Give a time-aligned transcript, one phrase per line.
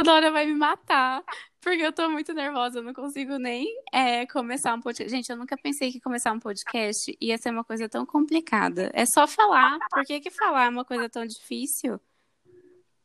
[0.00, 1.22] Isadora vai me matar.
[1.60, 5.14] Porque eu tô muito nervosa, eu não consigo nem é, começar um podcast.
[5.14, 8.90] Gente, eu nunca pensei que começar um podcast ia ser uma coisa tão complicada.
[8.94, 9.78] É só falar.
[9.90, 12.00] Por que, que falar é uma coisa tão difícil?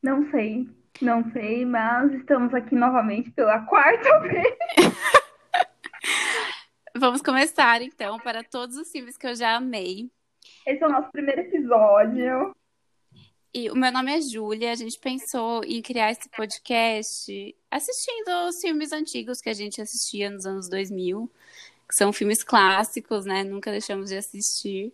[0.01, 0.69] Não sei,
[1.01, 4.55] não sei, mas estamos aqui novamente pela quarta vez.
[6.95, 10.09] Vamos começar, então, para todos os filmes que eu já amei.
[10.65, 12.55] Esse é o nosso primeiro episódio.
[13.57, 14.73] E o meu nome é Júlia.
[14.73, 20.29] A gente pensou em criar esse podcast assistindo os filmes antigos que a gente assistia
[20.29, 21.31] nos anos 2000,
[21.87, 23.45] que são filmes clássicos, né?
[23.45, 24.91] Nunca deixamos de assistir.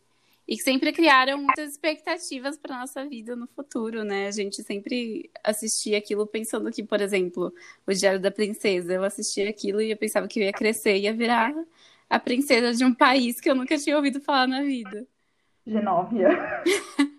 [0.47, 4.27] E que sempre criaram muitas expectativas para nossa vida no futuro, né?
[4.27, 7.51] A gente sempre assistia aquilo pensando que, por exemplo,
[7.87, 11.05] o Diário da Princesa, eu assistia aquilo e eu pensava que eu ia crescer e
[11.05, 11.51] ia virar
[12.07, 15.07] a princesa de um país que eu nunca tinha ouvido falar na vida.
[15.65, 16.29] Genóvia.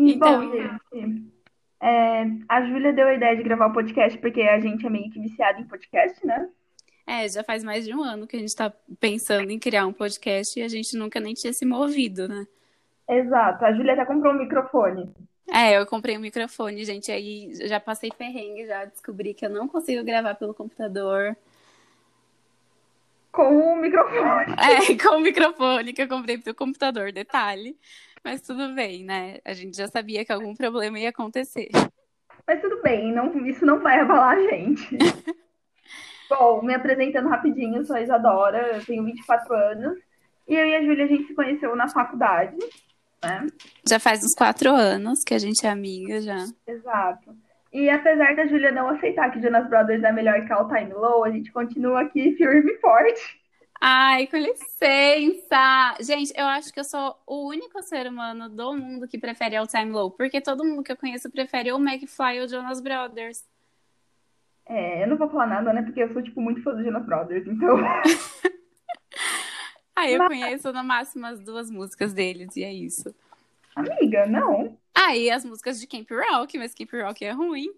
[0.00, 0.46] E, então...
[0.46, 0.52] bom,
[0.92, 1.30] gente,
[1.82, 5.10] é, a Júlia deu a ideia de gravar o podcast porque a gente é meio
[5.10, 6.48] que viciado em podcast, né?
[7.06, 9.92] É, já faz mais de um ano que a gente tá pensando em criar um
[9.92, 12.46] podcast e a gente nunca nem tinha se movido, né?
[13.08, 13.64] Exato.
[13.64, 15.12] A Júlia até comprou um microfone.
[15.52, 17.10] É, eu comprei um microfone, gente.
[17.10, 21.36] Aí já passei perrengue, já descobri que eu não consigo gravar pelo computador.
[23.32, 24.54] Com o microfone.
[24.56, 27.76] É, com o microfone que eu comprei pelo computador, detalhe.
[28.24, 29.38] Mas tudo bem, né?
[29.44, 31.68] A gente já sabia que algum problema ia acontecer.
[32.46, 34.96] Mas tudo bem, não, isso não vai abalar a gente.
[36.28, 39.98] Bom, me apresentando rapidinho, sou a Isadora, eu tenho 24 anos.
[40.46, 42.56] E eu e a Júlia, a gente se conheceu na faculdade,
[43.22, 43.46] né?
[43.88, 46.44] Já faz uns quatro anos que a gente é amiga já.
[46.66, 47.36] Exato.
[47.72, 51.24] E apesar da Júlia não aceitar que Jonas Brothers é melhor que All Time Low,
[51.24, 53.39] a gente continua aqui firme e forte.
[53.80, 55.96] Ai, com licença!
[56.00, 59.66] Gente, eu acho que eu sou o único ser humano do mundo que prefere All
[59.66, 63.42] Time Low, porque todo mundo que eu conheço prefere o McFly ou o Jonas Brothers.
[64.66, 65.82] É, eu não vou falar nada, né?
[65.82, 67.78] Porque eu sou, tipo, muito fã do Jonas Brothers, então.
[69.96, 70.28] ah, eu Mas...
[70.28, 73.14] conheço no máximo as duas músicas deles, e é isso.
[73.74, 74.76] Amiga, não.
[74.94, 77.72] Ah, e as músicas de Camp Rock, mas Camp Rock é ruim.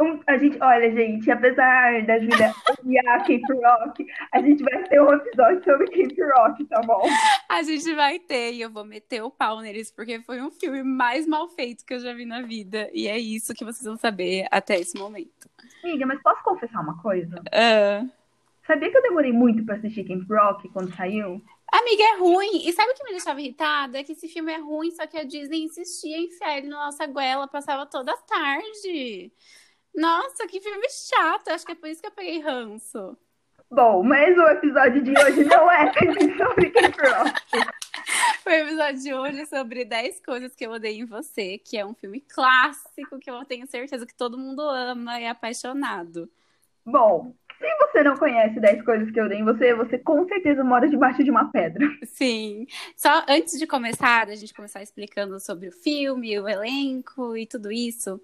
[0.00, 5.00] Um, a gente, olha, gente, apesar da Julia odiar Camp Rock, a gente vai ter
[5.00, 7.02] um episódio sobre Camp Rock, tá bom?
[7.48, 10.82] A gente vai ter, e eu vou meter o pau neles, porque foi um filme
[10.82, 12.90] mais mal feito que eu já vi na vida.
[12.92, 15.48] E é isso que vocês vão saber até esse momento.
[15.82, 17.40] Amiga, mas posso confessar uma coisa?
[17.40, 18.08] Uh...
[18.66, 21.42] Sabia que eu demorei muito pra assistir Camp Rock quando saiu?
[21.72, 22.68] Amiga, é ruim.
[22.68, 23.98] E sabe o que me deixava irritada?
[23.98, 26.86] É que esse filme é ruim, só que a Disney insistia em enfiar ele na
[26.86, 29.32] nossa goela, passava toda tarde.
[29.98, 31.48] Nossa, que filme chato.
[31.48, 33.18] Acho que é por isso que eu peguei ranço.
[33.68, 35.92] Bom, mas o episódio de hoje não é
[36.38, 37.78] sobre Camp Rock.
[38.46, 41.84] O episódio de hoje é sobre 10 coisas que eu odeio em você, que é
[41.84, 46.30] um filme clássico que eu tenho certeza que todo mundo ama e é apaixonado.
[46.86, 50.62] Bom, se você não conhece 10 coisas que eu odeio em você, você com certeza
[50.62, 51.84] mora debaixo de uma pedra.
[52.04, 52.66] Sim.
[52.96, 57.70] Só antes de começar, a gente começar explicando sobre o filme, o elenco e tudo
[57.72, 58.20] isso,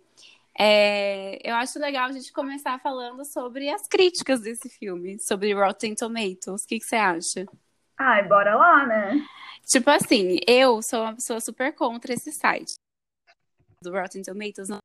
[0.59, 5.95] é, eu acho legal a gente começar falando sobre as críticas desse filme, sobre Rotten
[5.95, 6.63] Tomatoes.
[6.63, 7.47] O que, que você acha?
[7.99, 9.27] Ai, bora lá, né?
[9.67, 12.75] Tipo assim, eu sou uma pessoa super contra esse site
[13.83, 14.79] do Rotten Tomatoes, não...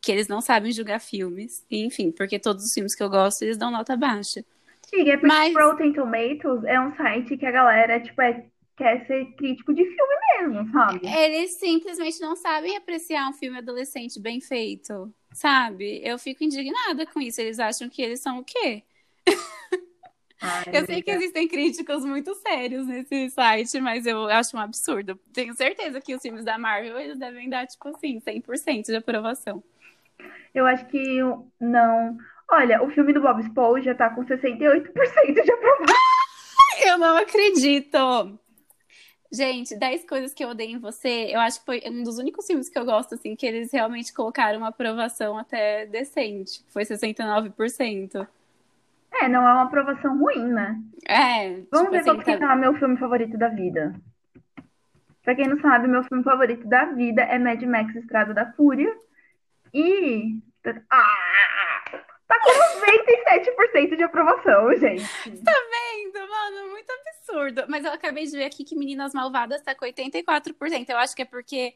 [0.00, 3.58] que eles não sabem julgar filmes, enfim, porque todos os filmes que eu gosto, eles
[3.58, 4.44] dão nota baixa.
[4.86, 5.54] Sim, é porque Mas...
[5.54, 8.46] Rotten Tomatoes é um site que a galera, tipo, é
[8.76, 11.00] quer ser crítico de filme mesmo, sabe?
[11.06, 16.00] Eles simplesmente não sabem apreciar um filme adolescente bem feito, sabe?
[16.04, 17.40] Eu fico indignada com isso.
[17.40, 18.82] Eles acham que eles são o quê?
[20.40, 25.18] Ai, eu sei que existem críticos muito sérios nesse site, mas eu acho um absurdo.
[25.32, 29.62] Tenho certeza que os filmes da Marvel eles devem dar, tipo assim, 100% de aprovação.
[30.54, 31.20] Eu acho que
[31.58, 32.18] não.
[32.50, 34.92] Olha, o filme do Bob Esponja tá com 68%
[35.42, 35.96] de aprovação.
[36.84, 38.38] Eu não acredito.
[39.34, 42.46] Gente, 10 coisas que eu odeio em você, eu acho que foi um dos únicos
[42.46, 46.64] filmes que eu gosto, assim, que eles realmente colocaram uma aprovação até decente.
[46.68, 48.28] Foi 69%.
[49.12, 50.80] É, não é uma aprovação ruim, né?
[51.08, 51.48] É.
[51.70, 52.52] Vamos tipo ver assim, qual tá...
[52.52, 53.92] é o meu filme favorito da vida.
[55.24, 58.94] Pra quem não sabe, meu filme favorito da vida é Mad Max Estrada da Fúria.
[59.72, 60.38] E.
[60.90, 61.63] Ah!
[62.34, 65.04] Tá com 97% de aprovação, gente.
[65.42, 66.70] Tá vendo, mano?
[66.70, 67.64] Muito absurdo.
[67.68, 70.88] Mas eu acabei de ver aqui que Meninas Malvadas tá com 84%.
[70.88, 71.74] Eu acho que é porque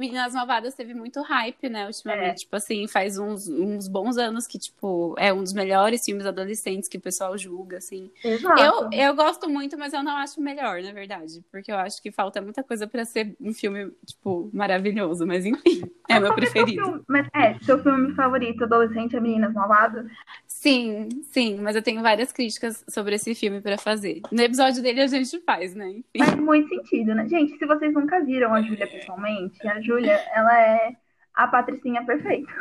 [0.00, 2.30] Meninas Malvadas teve muito hype, né, ultimamente.
[2.30, 2.34] É.
[2.34, 6.88] Tipo assim, faz uns, uns bons anos que, tipo, é um dos melhores filmes adolescentes
[6.88, 8.10] que o pessoal julga, assim.
[8.24, 8.62] Exato.
[8.62, 11.44] Eu, eu gosto muito, mas eu não acho melhor, na verdade.
[11.52, 15.26] Porque eu acho que falta muita coisa para ser um filme, tipo, maravilhoso.
[15.26, 17.04] Mas enfim, é meu preferido.
[17.06, 20.10] Mas é, seu filme favorito adolescente é Meninas Malvadas?
[20.46, 24.20] Sim, sim, mas eu tenho várias críticas sobre esse filme para fazer.
[24.30, 25.88] No episódio dele a gente faz, né?
[25.88, 26.04] Enfim.
[26.18, 27.26] Faz muito sentido, né?
[27.28, 30.96] Gente, se vocês nunca viram a Júlia pessoalmente, a Júlia, ela é
[31.34, 32.52] a patricinha perfeita.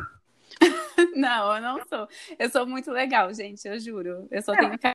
[1.16, 2.08] não, eu não sou.
[2.38, 4.28] Eu sou muito legal, gente, eu juro.
[4.31, 4.78] Eu só não.
[4.78, 4.94] tenho.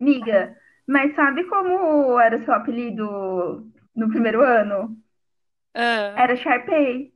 [0.00, 0.56] Miga,
[0.86, 4.96] mas sabe como era seu apelido no primeiro ano?
[5.74, 6.16] Uh.
[6.16, 7.12] Era Sharpay.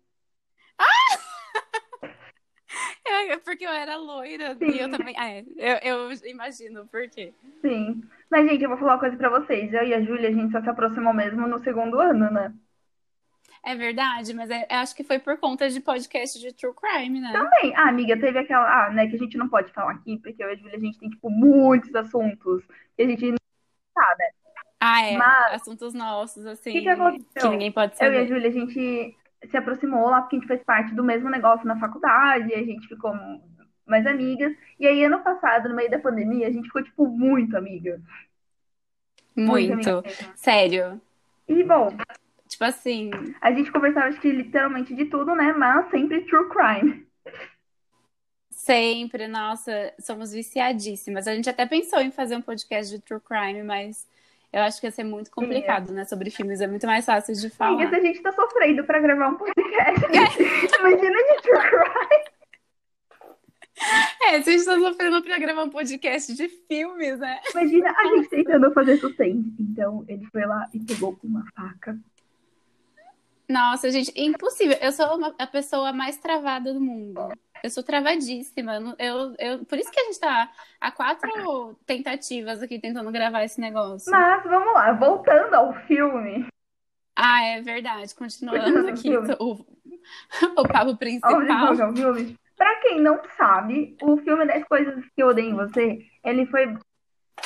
[3.07, 4.71] É, é porque eu era loira Sim.
[4.71, 5.15] e eu também.
[5.19, 5.45] É,
[5.83, 7.33] eu, eu imagino por quê.
[7.61, 8.03] Sim.
[8.31, 9.73] Mas, gente, eu vou falar uma coisa pra vocês.
[9.73, 12.53] Eu e a Júlia, a gente só se aproximou mesmo no segundo ano, né?
[13.65, 17.33] É verdade, mas é, acho que foi por conta de podcast de true crime, né?
[17.33, 17.75] Também.
[17.77, 18.87] Ah, amiga, teve aquela.
[18.87, 20.81] Ah, né, que a gente não pode falar aqui, porque eu e a Júlia, a
[20.81, 22.65] gente tem, tipo, muitos assuntos
[22.97, 23.39] que a gente não
[23.95, 24.25] sabe.
[24.81, 25.17] Ah, é.
[25.17, 25.55] Mas...
[25.55, 26.73] Assuntos nossos, assim.
[26.73, 27.43] Que, que, aconteceu?
[27.43, 28.17] que ninguém pode saber.
[28.17, 29.17] Eu e a Júlia, a gente
[29.51, 32.89] se aproximou lá porque a gente fez parte do mesmo negócio na faculdade, a gente
[32.89, 33.13] ficou
[33.87, 34.53] mais amigas.
[34.79, 38.01] E aí, ano passado, no meio da pandemia, a gente ficou, tipo, muito amiga.
[39.35, 39.75] Muito.
[39.75, 41.01] muito amiga Sério.
[41.49, 41.89] E, bom.
[42.49, 43.11] Tipo assim.
[43.41, 45.53] A gente conversava, acho que literalmente de tudo, né?
[45.53, 47.07] Mas sempre true crime.
[48.51, 51.29] Sempre, nossa, somos viciadíssimas.
[51.29, 54.07] A gente até pensou em fazer um podcast de true crime, mas
[54.53, 55.97] eu acho que ia ser muito complicado, Sim, é.
[55.97, 56.05] né?
[56.07, 57.89] Sobre filmes, é muito mais fácil de falar.
[57.89, 60.05] Sim, a gente tá sofrendo pra gravar um podcast.
[60.81, 62.39] Imagina de true crime.
[64.27, 67.39] É, se a gente tá sofrendo pra gravar um podcast de filmes, né?
[67.53, 69.55] Imagina a gente tentando fazer suspense.
[69.61, 71.99] Então, ele foi lá e pegou uma faca.
[73.49, 74.77] Nossa, gente, impossível.
[74.81, 77.33] Eu sou uma, a pessoa mais travada do mundo.
[77.63, 78.95] Eu sou travadíssima.
[78.99, 80.51] Eu, eu, por isso que a gente tá
[80.81, 84.11] há quatro tentativas aqui tentando gravar esse negócio.
[84.11, 86.47] Mas vamos lá, voltando ao filme.
[87.17, 88.15] Ah, é verdade.
[88.15, 89.67] Continuando aqui o,
[90.57, 91.41] o papo principal.
[92.55, 96.77] Pra quem não sabe, o filme 10 Coisas que Eu Odeio em Você, ele foi,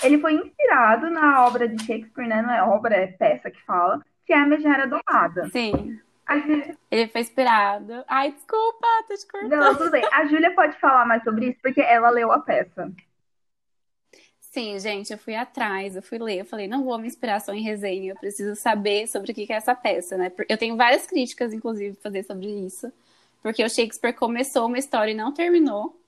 [0.02, 2.40] ele foi inspirado na obra de Shakespeare, né?
[2.40, 5.50] Não é obra, é peça que fala, que é A Megera Domada.
[5.50, 6.00] Sim.
[6.90, 8.04] Ele foi inspirado.
[8.08, 9.50] Ai, desculpa, tô te cortando.
[9.50, 10.04] Não, tudo bem.
[10.12, 12.90] A Júlia pode falar mais sobre isso, porque ela leu a peça.
[14.40, 17.54] Sim, gente, eu fui atrás, eu fui ler, eu falei, não vou me inspirar só
[17.54, 20.30] em resenha, eu preciso saber sobre o que é essa peça, né?
[20.46, 22.92] Eu tenho várias críticas, inclusive, pra fazer sobre isso,
[23.42, 25.98] porque o Shakespeare começou uma história e não terminou,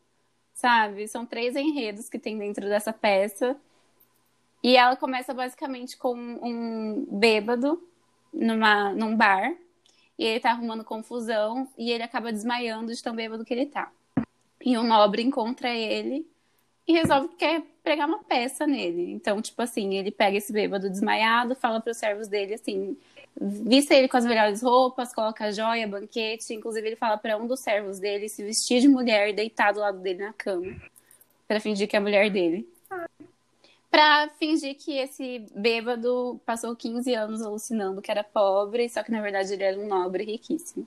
[0.53, 1.09] sabe?
[1.09, 3.57] São três enredos que tem dentro dessa peça,
[4.63, 7.83] e ela começa basicamente com um bêbado
[8.35, 9.55] numa, num bar,
[10.19, 13.91] e ele tá arrumando confusão e ele acaba desmaiando de tão bêbado que ele tá.
[14.65, 16.27] E o nobre encontra ele
[16.87, 19.13] e resolve que quer pregar uma peça nele.
[19.13, 22.97] Então, tipo assim, ele pega esse bêbado desmaiado, fala para os servos dele assim:
[23.41, 26.55] vista ele com as melhores roupas, coloca joia, banquete.
[26.55, 29.81] Inclusive, ele fala para um dos servos dele se vestir de mulher e deitar do
[29.81, 30.75] lado dele na cama,
[31.49, 32.74] para fingir que é a mulher dele
[33.95, 39.23] pra fingir que esse bêbado passou 15 anos alucinando que era pobre, só que na
[39.23, 40.85] verdade ele era um nobre riquíssimo.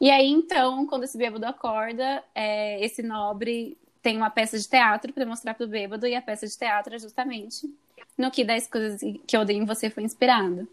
[0.00, 5.12] E aí, então, quando esse bêbado acorda, é, esse nobre tem uma peça de teatro
[5.12, 7.70] para mostrar pro bêbado, e a peça de teatro é justamente
[8.16, 10.66] no que das coisas que eu dei em você foi inspirado.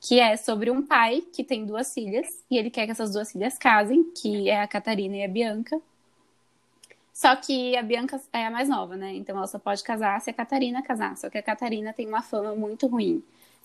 [0.00, 3.32] Que é sobre um pai que tem duas filhas, e ele quer que essas duas
[3.32, 5.82] filhas casem, que é a Catarina e a Bianca.
[7.12, 9.14] Só que a Bianca é a mais nova, né?
[9.14, 11.16] Então ela só pode casar se a Catarina casar.
[11.16, 13.22] Só que a Catarina tem uma fama muito ruim.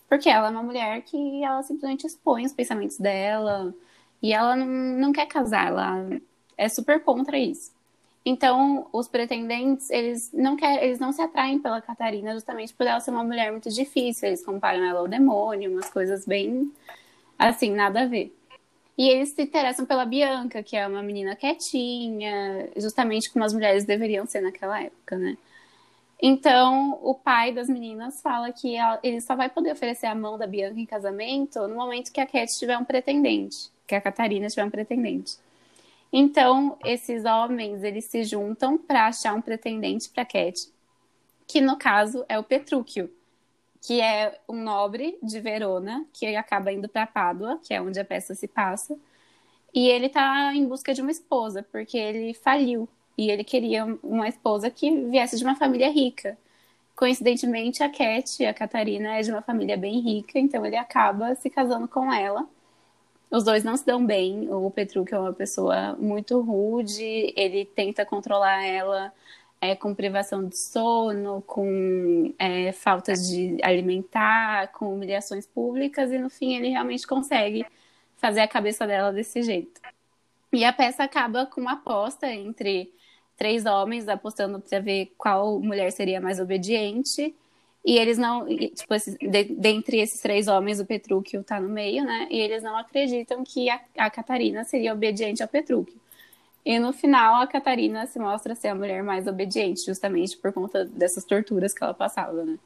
[0.09, 3.73] Porque ela é uma mulher que ela simplesmente expõe os pensamentos dela.
[4.21, 6.09] E ela não, quer casar, ela
[6.57, 7.71] é super contra isso.
[8.25, 12.99] Então, os pretendentes, eles não querem, eles não se atraem pela Catarina justamente por ela
[12.99, 14.27] ser uma mulher muito difícil.
[14.27, 16.71] Eles comparam ela ao demônio, umas coisas bem
[17.39, 18.36] assim, nada a ver.
[18.97, 23.85] E eles se interessam pela Bianca, que é uma menina quietinha, justamente como as mulheres
[23.85, 25.37] deveriam ser naquela época, né?
[26.19, 30.47] Então, o pai das meninas fala que ele só vai poder oferecer a mão da
[30.47, 34.65] Bianca em casamento no momento que a Cat tiver um pretendente, que a Catarina tiver
[34.65, 35.37] um pretendente.
[36.11, 40.71] Então, esses homens, eles se juntam para achar um pretendente para Cat,
[41.45, 43.11] que no caso é o Petrúquio,
[43.81, 48.05] que é um nobre de Verona, que acaba indo para Pádua, que é onde a
[48.05, 48.97] peça se passa.
[49.73, 52.89] E ele tá em busca de uma esposa, porque ele faliu.
[53.17, 56.37] E ele queria uma esposa que viesse de uma família rica.
[56.95, 61.49] Coincidentemente, a Cat, a Catarina, é de uma família bem rica, então ele acaba se
[61.49, 62.47] casando com ela.
[63.31, 64.49] os dois não se dão bem.
[64.51, 69.13] O Petruk é uma pessoa muito rude, ele tenta controlar ela
[69.59, 76.29] é, com privação de sono, com é, faltas de alimentar, com humilhações públicas, e no
[76.29, 77.65] fim ele realmente consegue
[78.17, 79.81] fazer a cabeça dela desse jeito.
[80.53, 82.91] E a peça acaba com uma aposta entre
[83.35, 87.35] três homens apostando para ver qual mulher seria mais obediente.
[87.85, 92.27] E eles não, tipo, de, dentre esses três homens, o Petrúquio tá no meio, né?
[92.29, 95.95] E eles não acreditam que a, a Catarina seria obediente ao Petrúquio.
[96.67, 100.83] E no final, a Catarina se mostra ser a mulher mais obediente, justamente por conta
[100.83, 102.59] dessas torturas que ela passava, né?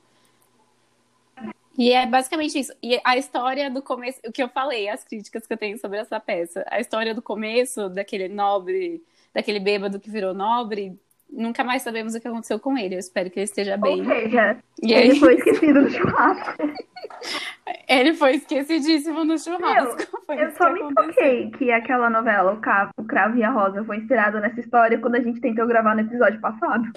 [1.77, 2.73] E é basicamente isso.
[2.81, 5.99] E a história do começo, o que eu falei, as críticas que eu tenho sobre
[5.99, 6.65] essa peça.
[6.67, 9.03] A história do começo, daquele nobre,
[9.35, 10.99] daquele bêbado que virou nobre,
[11.31, 12.95] nunca mais sabemos o que aconteceu com ele.
[12.95, 13.99] Eu espero que ele esteja bem.
[14.01, 16.53] Ou seja, E ele aí- foi esquecido no churrasco.
[17.87, 20.19] Ele foi esquecidíssimo no churrasco.
[20.25, 21.07] Foi Eu só me aconteceu.
[21.13, 24.97] toquei que aquela novela, o Cravo, o Cravo e a Rosa, foi inspirada nessa história
[24.99, 26.91] quando a gente tentou gravar no episódio passado.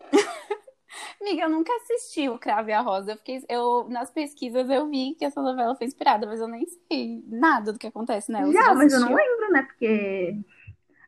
[1.20, 3.12] Amiga, eu nunca assisti o Cravo e a Rosa.
[3.12, 6.64] Eu fiquei, eu, nas pesquisas eu vi que essa novela foi inspirada, mas eu nem
[6.90, 8.46] sei nada do que acontece nela.
[8.46, 9.62] Você Já, mas eu não lembro, né?
[9.62, 10.36] Porque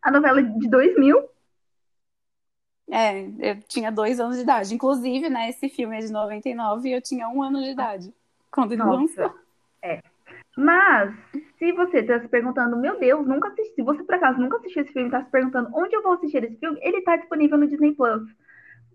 [0.02, 1.22] a novela é de 2000.
[2.90, 4.75] É, eu tinha dois anos de idade.
[4.75, 8.14] Inclusive, né, esse filme é de 99 e eu tinha um ano de idade
[8.50, 9.35] quando ele lançou.
[10.57, 11.14] Mas,
[11.59, 13.75] se você tá se perguntando, meu Deus, nunca assisti.
[13.75, 16.12] Se você por acaso nunca assistiu esse filme e tá se perguntando onde eu vou
[16.14, 18.23] assistir esse filme, ele tá disponível no Disney Plus.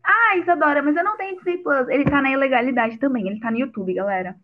[0.03, 1.87] Ah, Isadora, mas eu não tenho Disney Plus.
[1.89, 3.27] Ele tá na ilegalidade também.
[3.27, 4.35] Ele tá no YouTube, galera.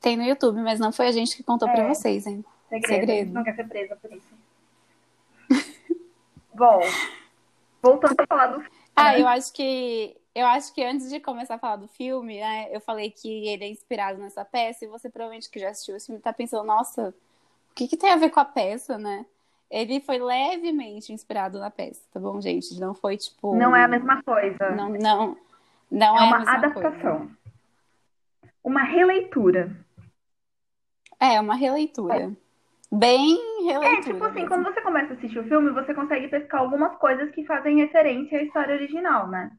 [0.00, 1.88] Tem no YouTube, mas não foi a gente que contou pra É.
[1.88, 2.44] vocês, hein?
[2.68, 3.00] Segredo.
[3.00, 3.32] Segredo.
[3.32, 4.34] Não quer ser presa por isso.
[6.54, 6.80] Bom,
[7.82, 8.64] voltando a falar do
[8.96, 9.22] Ah, É.
[9.22, 12.80] eu acho que eu acho que antes de começar a falar do filme, né, eu
[12.80, 16.20] falei que ele é inspirado nessa peça e você provavelmente que já assistiu esse filme
[16.20, 17.08] tá pensando, nossa,
[17.70, 19.26] o que que tem a ver com a peça, né?
[19.68, 22.78] Ele foi levemente inspirado na peça, tá bom, gente?
[22.78, 24.70] Não foi tipo Não é a mesma coisa.
[24.70, 25.36] não não
[25.90, 27.30] não é é, a uma adaptação.
[28.62, 29.64] Uma releitura.
[29.64, 29.84] coisa.
[31.18, 32.32] É uma releitura.
[32.92, 34.02] Bem É, releitura.
[34.02, 34.48] tipo assim, mesmo.
[34.48, 38.38] quando você começa a assistir o filme, você consegue pescar algumas coisas que fazem referência
[38.38, 39.50] à história original, né?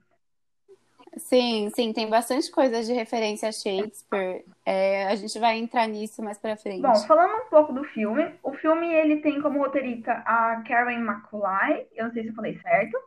[1.18, 4.46] Sim, sim, tem bastante coisa de referência a Shakespeare.
[4.66, 6.82] É, a gente vai entrar nisso mais pra frente.
[6.82, 11.86] Bom, falando um pouco do filme, o filme ele tem como roteirista a Karen McCullough,
[11.96, 12.98] eu não sei se eu falei certo,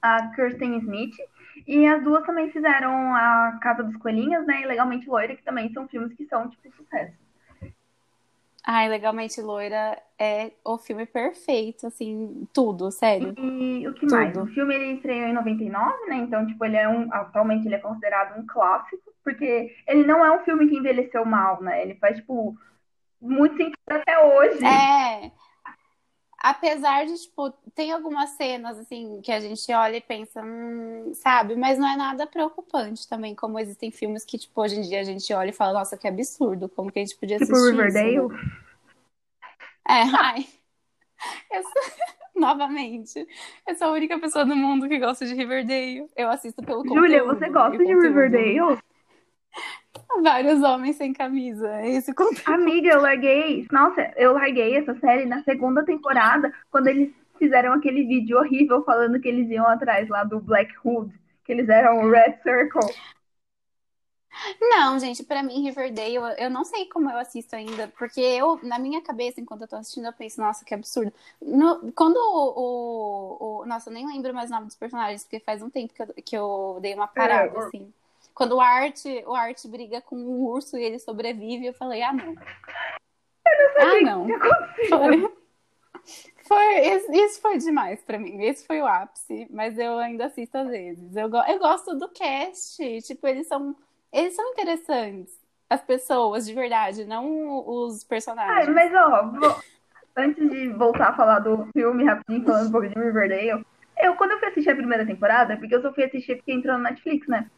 [0.00, 1.16] a Kirsten Smith,
[1.66, 5.72] e as duas também fizeram a Casa dos Coelhinhos, né, e Legalmente Loira, que também
[5.72, 7.16] são filmes que são, tipo, sucesso.
[8.70, 13.34] Ai, Legalmente Loira é o filme perfeito, assim, tudo, sério.
[13.38, 14.34] E o que mais?
[14.34, 14.44] Tudo.
[14.44, 17.78] O filme ele estreou em 99, né, então, tipo, ele é um, atualmente ele é
[17.78, 22.18] considerado um clássico, porque ele não é um filme que envelheceu mal, né, ele faz,
[22.18, 22.54] tipo,
[23.18, 24.62] muito sentido até hoje.
[24.62, 25.32] É.
[26.40, 31.56] Apesar de, tipo, tem algumas cenas, assim, que a gente olha e pensa, hum, sabe?
[31.56, 35.04] Mas não é nada preocupante também, como existem filmes que, tipo, hoje em dia a
[35.04, 38.14] gente olha e fala, nossa, que absurdo, como que a gente podia Tipo assistir Riverdale.
[38.14, 38.38] isso, né?
[39.88, 40.46] É, ai.
[41.50, 41.72] Eu sou...
[42.38, 43.26] Novamente,
[43.66, 46.08] eu sou a única pessoa do mundo que gosta de Riverdale.
[46.16, 48.78] Eu assisto pelo Júlia, você gosta de Riverdale?
[50.22, 51.68] Vários homens sem camisa.
[51.80, 52.50] É esse conteúdo.
[52.52, 53.66] Amiga, eu larguei.
[53.70, 59.20] Nossa, eu larguei essa série na segunda temporada, quando eles fizeram aquele vídeo horrível falando
[59.20, 61.12] que eles iam atrás lá do Black Hood,
[61.44, 62.94] que eles eram o Red Circle.
[64.60, 68.58] Não, gente, pra mim, Riverdale, eu- eu não sei como eu assisto ainda, porque eu,
[68.62, 71.12] na minha cabeça, enquanto eu tô assistindo, eu penso, nossa, que absurdo.
[71.40, 75.40] No- quando o, o- o- Nossa, eu nem lembro mais o nome dos personagens, porque
[75.40, 77.92] faz um tempo que eu, que eu dei uma parada, É, assim.
[78.38, 82.12] Quando o Art, o Art briga com o urso e ele sobrevive, eu falei, ah,
[82.12, 82.34] não.
[83.80, 84.22] Ah, não.
[84.22, 84.98] O que aconteceu?
[84.98, 85.30] Foi,
[86.46, 88.40] foi, esse- isso foi demais pra mim.
[88.44, 91.16] Esse foi o ápice, mas eu ainda assisto às vezes.
[91.16, 92.78] Eu, eu gosto do cast.
[93.02, 93.74] Tipo, eles são,
[94.12, 95.36] eles são interessantes.
[95.68, 98.68] As pessoas, de verdade, não os personagens.
[98.72, 99.56] mas ó, vou-
[100.16, 103.64] antes de voltar a falar do filme rapidinho, falando um pouco de Riverdale,
[103.98, 106.76] eu, quando eu fui assistir a primeira temporada, porque eu só fui assistir porque entrou
[106.78, 107.50] no Netflix, né?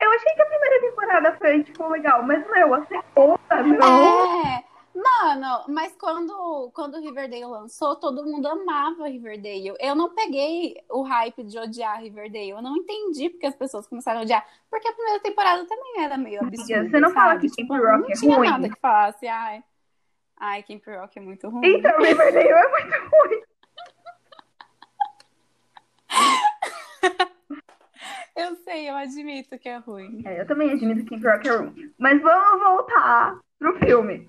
[0.00, 4.46] Eu achei que a primeira temporada foi, tipo, legal, mas, meu, a segunda, não.
[4.46, 9.74] É, mano, mas quando, quando o Riverdale lançou, todo mundo amava Riverdale.
[9.80, 12.50] Eu não peguei o hype de odiar Riverdale.
[12.50, 14.46] Eu não entendi porque as pessoas começaram a odiar.
[14.70, 16.88] Porque a primeira temporada também era meio absurda.
[16.90, 17.48] você não fala sabe?
[17.48, 18.48] que Tipo, Camp Rock não é tinha ruim?
[18.50, 19.64] nada que falasse, ai.
[20.38, 21.66] Ai, Camp Rock é muito ruim.
[21.78, 23.42] Então, Riverdale é muito ruim.
[28.36, 30.22] Eu sei, eu admito que é ruim.
[30.24, 31.90] É, eu também admito que Rock é ruim.
[31.98, 34.28] Mas vamos voltar pro filme.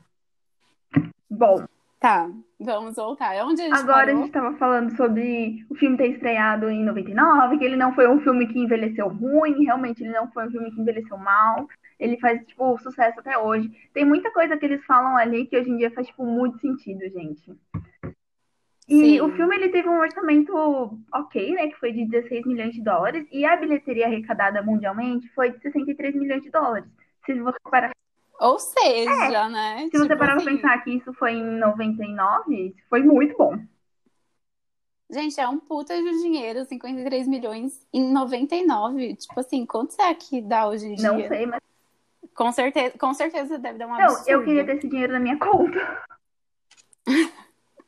[1.29, 1.65] Bom,
[1.99, 3.33] Tá, vamos voltar.
[3.43, 4.21] Onde a gente agora a parou?
[4.21, 8.21] gente tava falando sobre o filme ter estreado em 99, que ele não foi um
[8.21, 11.67] filme que envelheceu ruim, realmente ele não foi um filme que envelheceu mal.
[11.99, 13.71] Ele faz, tipo, sucesso até hoje.
[13.95, 16.99] Tem muita coisa que eles falam ali que hoje em dia faz, tipo, muito sentido,
[17.09, 17.51] gente.
[18.87, 19.21] E Sim.
[19.21, 20.53] o filme, ele teve um orçamento
[21.13, 25.51] ok, né, que foi de 16 milhões de dólares, e a bilheteria arrecadada mundialmente foi
[25.51, 26.87] de 63 milhões de dólares.
[27.25, 27.91] Se você parar
[28.39, 29.83] Ou seja, né?
[29.83, 29.89] É.
[29.89, 33.59] Se você Tipo parar pra assim, pensar que isso foi em 99, foi muito bom.
[35.09, 39.15] Gente, é um puta de dinheiro, 53 milhões em 99.
[39.15, 41.11] Tipo assim, quanto será que dá hoje em dia?
[41.11, 41.61] Não sei, mas.
[42.33, 44.31] Com certeza, com certeza deve dar uma Não, absurda.
[44.31, 46.05] eu queria ter esse dinheiro na minha conta.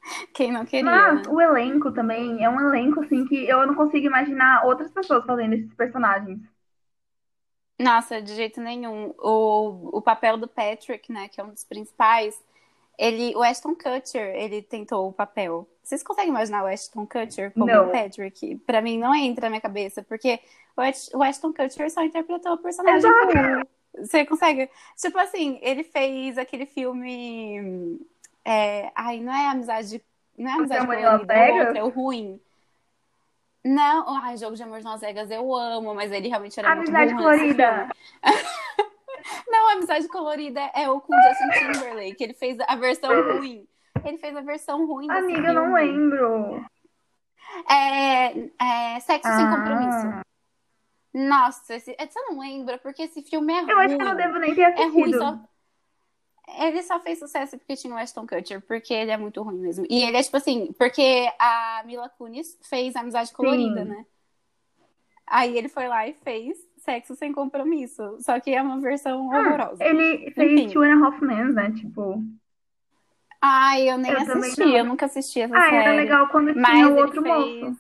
[0.33, 1.29] Quem não queria, Mas né?
[1.29, 5.53] o elenco também é um elenco, assim, que eu não consigo imaginar outras pessoas fazendo
[5.53, 6.39] esses personagens.
[7.79, 9.13] Nossa, de jeito nenhum.
[9.19, 12.37] O, o papel do Patrick, né, que é um dos principais,
[12.97, 15.69] ele, o Ashton Kutcher, ele tentou o papel.
[15.83, 17.83] Vocês conseguem imaginar o Ashton Kutcher como Não.
[17.83, 18.57] o Patrick?
[18.65, 20.39] Pra mim não entra na minha cabeça, porque
[20.77, 23.69] o Ash- o Ashton Kutcher só interpretou o personagem Exato.
[23.97, 24.69] Você consegue?
[24.97, 27.99] Tipo assim, ele fez aquele filme.
[28.45, 30.03] É, ai, não é amizade.
[30.37, 31.33] Não é amizade colorida,
[31.77, 32.39] é o ruim.
[33.63, 37.13] Não, ai, jogo de amor Las Vegas eu amo, mas ele realmente era muito Amizade
[37.13, 37.89] burro nesse colorida.
[38.23, 38.49] filme.
[39.47, 42.23] Não, Amizade Colorida é o com Justin Timberlake.
[42.23, 43.67] Ele fez a versão ruim.
[44.05, 45.81] Ele fez a versão ruim Amiga, eu não filme.
[45.81, 46.65] lembro.
[47.69, 49.55] É, é Sexo Sem Ah.
[49.57, 50.25] Compromisso.
[51.13, 52.77] Nossa, esse, você não lembra?
[52.77, 53.71] Porque esse filme é ruim.
[53.71, 55.17] Eu acho que eu não devo nem ter É ruim, assistido.
[55.19, 55.39] só...
[56.57, 59.85] Ele só fez sucesso porque tinha o Ashton Kutcher, porque ele é muito ruim mesmo.
[59.89, 64.05] E ele é tipo assim, porque a Mila Kunis fez Amizade Colorida, né?
[65.27, 68.17] Aí ele foi lá e fez Sexo Sem Compromisso.
[68.19, 69.83] Só que é uma versão Ah, horrorosa.
[69.83, 70.69] ele fez Enfim.
[70.73, 71.71] Two and a Half Men, né?
[71.71, 72.23] Tipo.
[73.41, 75.75] Ai, eu nem Eu assisti, eu nunca assisti essa Ah, série.
[75.77, 77.79] era legal quando Mas tinha o ele outro fez- moço.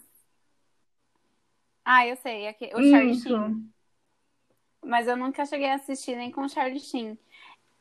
[1.83, 3.15] Ah, eu sei, aqui- o Charlie.
[3.15, 3.69] Sheen.
[4.85, 7.17] Mas eu nunca cheguei a assistir nem com o Charlie Sheen.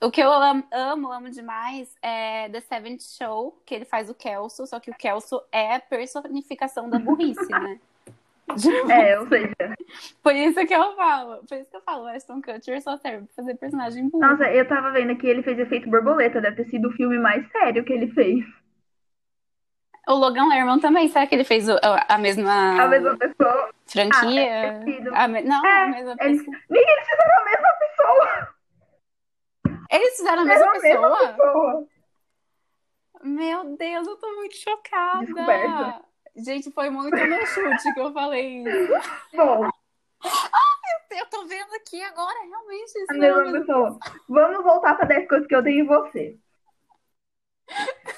[0.00, 4.14] O que eu am- amo, amo demais é The Seventh Show, que ele faz o
[4.14, 7.78] Kelso, só que o Kelso é a personificação da burrice, né?
[8.91, 9.54] É, ou seja.
[10.23, 13.34] Por isso que eu falo, por isso que eu falo, Ashton Kutcher só serve pra
[13.37, 14.25] fazer personagem burro.
[14.26, 16.41] Nossa, eu tava vendo que ele fez Efeito Borboleta.
[16.41, 18.43] Deve ter sido o filme mais sério que ele fez.
[20.08, 23.69] O Logan Lerman também, será que ele fez o- a, mesma A mesma pessoa.
[23.87, 24.17] franquia?
[24.17, 25.15] Ah, deve ter sido.
[25.15, 26.56] A me- Não, É, a mesma pessoa.
[26.71, 28.49] Eles fizeram a mesma pessoa.
[29.91, 31.19] Eles fizeram a mesma pessoa?
[31.19, 31.89] pessoa.
[33.23, 35.25] Meu Deus, eu tô muito chocada.
[35.25, 36.05] Descoberta.
[36.37, 38.93] Gente, foi muito no chute que eu falei isso.
[39.35, 39.69] Bom,
[41.11, 42.91] Eu tô vendo aqui agora, realmente.
[42.91, 43.99] Isso a é mesma pessoa.
[44.29, 46.39] Vamos voltar para 10 coisas que eu tenho em você.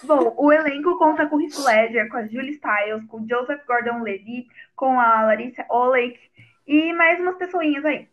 [0.02, 4.48] Bom, o elenco conta com Heath Ledger, com a Julie Stiles, com o Joseph Gordon-Levitt,
[4.76, 6.18] com a Larissa Oleyk
[6.66, 8.08] e mais umas pessoinhas aí.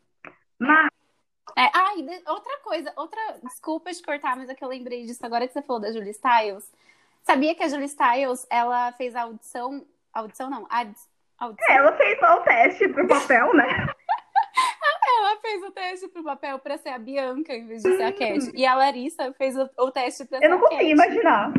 [0.58, 0.90] Mas,
[1.56, 3.20] É, ai, de- outra coisa, outra.
[3.44, 6.14] Desculpa te cortar, mas é que eu lembrei disso agora que você falou da Julie
[6.14, 6.72] Stiles.
[7.24, 9.86] Sabia que a Julie Stiles, ela fez a audição.
[10.14, 10.86] Audição não, a
[11.40, 11.68] audição.
[11.70, 13.66] ela fez o teste pro papel, né?
[15.20, 18.12] Ela fez o teste pro papel pra ser a Bianca em vez de ser a
[18.12, 18.52] Cat.
[18.54, 21.52] E a Larissa fez o, o teste pra ser Eu não a consigo imaginar.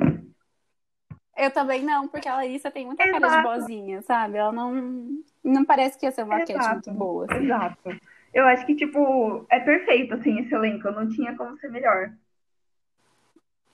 [1.36, 3.42] Eu também não, porque a Larissa tem muita cara de Exato.
[3.42, 4.36] boazinha, sabe?
[4.38, 5.22] Ela não.
[5.42, 6.74] Não parece que ia ser uma Cat Exato.
[6.74, 7.26] muito boa.
[7.30, 7.44] assim.
[7.44, 8.00] Exato.
[8.32, 10.90] Eu acho que, tipo, é perfeito, assim, esse elenco.
[10.90, 12.12] Não tinha como ser melhor.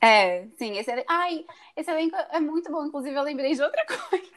[0.01, 1.07] É, sim, esse elenco.
[1.11, 1.45] Ai,
[1.77, 2.87] esse elenco é muito bom.
[2.87, 4.35] Inclusive, eu lembrei de outra coisa.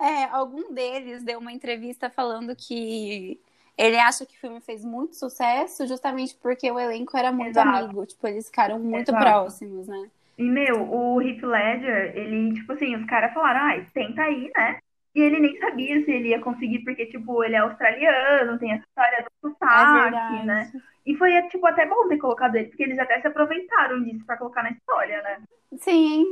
[0.00, 3.40] É, algum deles deu uma entrevista falando que
[3.76, 7.84] ele acha que o filme fez muito sucesso justamente porque o elenco era muito Exato.
[7.84, 8.06] amigo.
[8.06, 9.24] Tipo, eles ficaram muito Exato.
[9.24, 10.10] próximos, né?
[10.38, 14.80] E, meu, o Heath Ledger, ele, tipo assim, os caras falaram, ai, tenta aí, né?
[15.14, 18.84] E ele nem sabia se ele ia conseguir, porque, tipo, ele é australiano, tem essa
[18.84, 20.46] história do É sotaque, verdade.
[20.46, 20.72] né?
[21.04, 24.38] E foi, tipo, até bom ter colocado ele, porque eles até se aproveitaram disso pra
[24.38, 25.42] colocar na história, né?
[25.78, 26.24] Sim.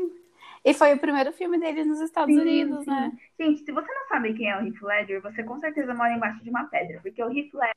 [0.64, 2.90] E foi o primeiro filme dele nos Estados Sim, Unidos, sim.
[2.90, 3.12] né?
[3.38, 6.42] Gente, se você não sabe quem é o Heath Ledger, você com certeza mora embaixo
[6.44, 7.74] de uma pedra, porque o Heath Ledger,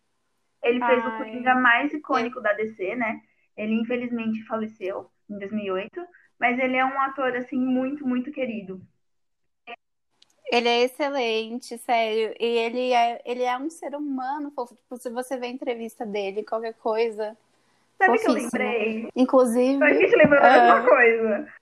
[0.64, 1.18] ele fez o Ai.
[1.18, 3.22] Coringa mais icônico da DC, né?
[3.58, 6.06] Ele infelizmente faleceu em 2008,
[6.40, 8.82] mas ele é um ator, assim, muito, muito querido.
[10.52, 12.36] Ele é excelente, sério.
[12.40, 14.76] E ele é, ele é um ser humano fofo.
[14.76, 17.36] Tipo, se você vê a entrevista dele, qualquer coisa.
[17.98, 19.10] Sabe o que eu lembrei?
[19.16, 20.76] Inclusive, Só que te lembrou da Ah.
[20.76, 21.54] mesma coisa.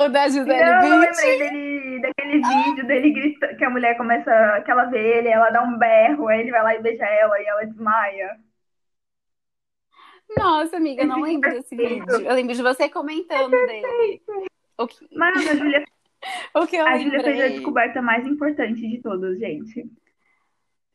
[0.00, 4.60] o da Gisele Não, eu lembrei dele, daquele vídeo dele gritando, que a mulher começa,
[4.64, 7.40] que ela vê ele, ela dá um berro, aí ele vai lá e beija ela
[7.40, 8.38] e ela desmaia.
[10.36, 12.04] Nossa, amiga, eu não lembro desse vídeo.
[12.10, 14.20] Eu lembro de você comentando dele.
[14.76, 15.84] O que, Mano, a Júlia,
[16.54, 16.96] o que eu a
[17.48, 19.90] descoberta mais importante de todas, gente.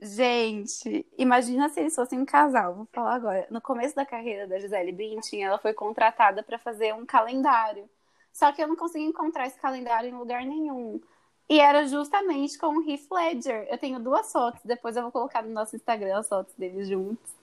[0.02, 2.74] Gente, imagina se eles fossem um casal.
[2.74, 3.48] Vou falar agora.
[3.50, 7.90] No começo da carreira da Gisele Bündchen, ela foi contratada para fazer um calendário.
[8.32, 11.02] Só que eu não consegui encontrar esse calendário em lugar nenhum.
[11.50, 13.68] E era justamente com o Heath Ledger.
[13.70, 17.39] Eu tenho duas fotos, depois eu vou colocar no nosso Instagram as fotos deles juntos.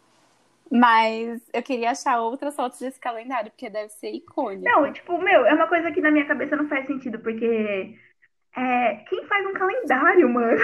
[0.70, 4.64] Mas eu queria achar outras fotos desse calendário, porque deve ser icônico.
[4.64, 7.96] Não, tipo, meu, é uma coisa que na minha cabeça não faz sentido, porque
[8.56, 10.58] é, quem faz um calendário, mano?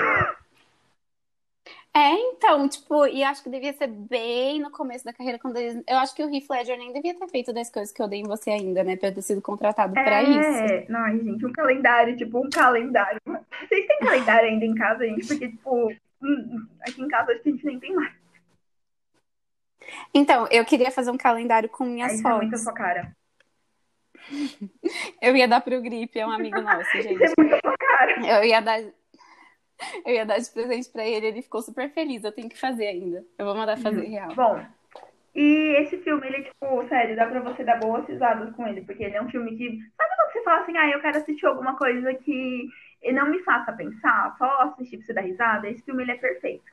[1.95, 5.83] É, então, tipo, e acho que devia ser bem no começo da carreira, quando eles...
[5.87, 8.21] Eu acho que o Heath Ledger nem devia ter feito das coisas que eu dei
[8.21, 8.97] em você ainda, né?
[8.97, 10.41] Pra ter sido contratado pra isso.
[10.41, 13.21] É, não, gente, um calendário, tipo, um calendário.
[13.27, 15.29] Vocês têm calendário ainda em casa, gente?
[15.29, 18.22] Porque, tipo, hum, aqui em casa acho que a gente nem tem mais.
[20.15, 22.63] Então, eu queria fazer um calendário com minhas isso é muito a fotos.
[22.65, 23.17] sua cara.
[25.21, 27.23] Eu ia dar pro Gripe, é um amigo nosso, Isso gente.
[27.25, 28.27] é muito a sua cara.
[28.27, 28.81] Eu ia dar.
[30.07, 32.23] Eu ia dar de presente pra ele, ele ficou super feliz.
[32.23, 33.25] Eu tenho que fazer ainda.
[33.37, 34.33] Eu vou mandar fazer real.
[34.35, 34.65] Bom,
[35.35, 39.03] e esse filme, ele, tipo, sério, dá pra você dar boas risadas com ele, porque
[39.03, 39.67] ele é um filme que.
[39.97, 42.69] Sabe quando você fala assim, ah, eu quero assistir alguma coisa que
[43.13, 45.69] não me faça pensar, só assistir pra você dar risada?
[45.69, 46.65] Esse filme, ele é perfeito.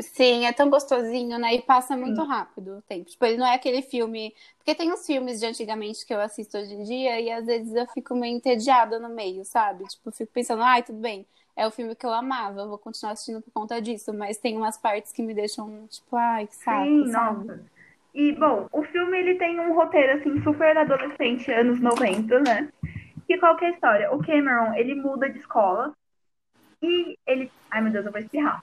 [0.00, 1.54] Sim, é tão gostosinho, né?
[1.54, 3.10] E passa muito rápido o tempo.
[3.10, 4.34] Tipo, ele não é aquele filme.
[4.56, 7.74] Porque tem uns filmes de antigamente que eu assisto hoje em dia e às vezes
[7.74, 9.84] eu fico meio entediada no meio, sabe?
[9.84, 11.26] Tipo, eu fico pensando, ai, tudo bem.
[11.54, 14.56] É o filme que eu amava, eu vou continuar assistindo por conta disso, mas tem
[14.56, 17.46] umas partes que me deixam, tipo, ai, que saco, Sim, sabe?
[17.46, 17.64] nossa.
[18.14, 22.70] E, bom, o filme, ele tem um roteiro, assim, super adolescente, anos 90, né?
[23.26, 24.12] Que qual que é a história?
[24.12, 25.92] O Cameron, ele muda de escola
[26.82, 27.50] e ele...
[27.70, 28.62] Ai, meu Deus, eu vou espirrar.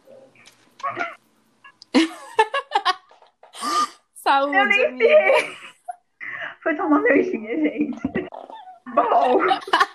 [4.15, 5.05] Saúde, Eu nem amiga.
[5.05, 5.57] sei.
[6.61, 8.01] Foi só uma alergia, gente.
[8.93, 9.39] Bom,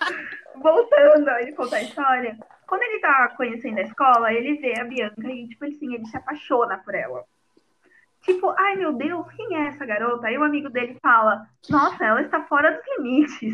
[0.61, 2.39] voltando a ele contar a história.
[2.67, 6.17] Quando ele tá conhecendo a escola, ele vê a Bianca e, tipo assim, ele se
[6.17, 7.23] apaixona por ela.
[8.23, 10.27] Tipo, ai meu Deus, quem é essa garota?
[10.27, 13.53] Aí o amigo dele fala, nossa, ela está fora dos limites.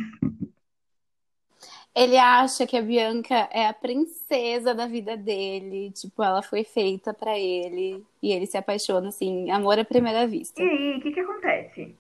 [2.01, 7.13] Ele acha que a Bianca é a princesa da vida dele, tipo, ela foi feita
[7.13, 10.63] pra ele e ele se apaixona assim, amor à primeira vista.
[10.63, 11.95] E aí, o que que acontece?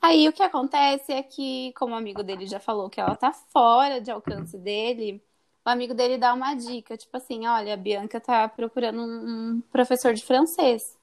[0.00, 3.30] Aí o que acontece é que, como o amigo dele já falou que ela tá
[3.30, 5.22] fora de alcance dele,
[5.62, 10.14] o amigo dele dá uma dica, tipo assim, olha, a Bianca tá procurando um professor
[10.14, 10.96] de francês.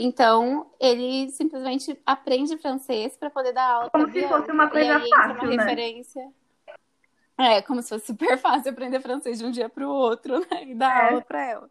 [0.00, 5.34] Então, ele simplesmente aprende francês pra poder dar aula Como se fosse uma coisa fácil,
[5.34, 5.56] uma né?
[5.56, 6.32] referência.
[7.36, 10.66] É, como se fosse super fácil aprender francês de um dia pro outro, né?
[10.68, 11.08] E dar É.
[11.08, 11.70] aula pra ela.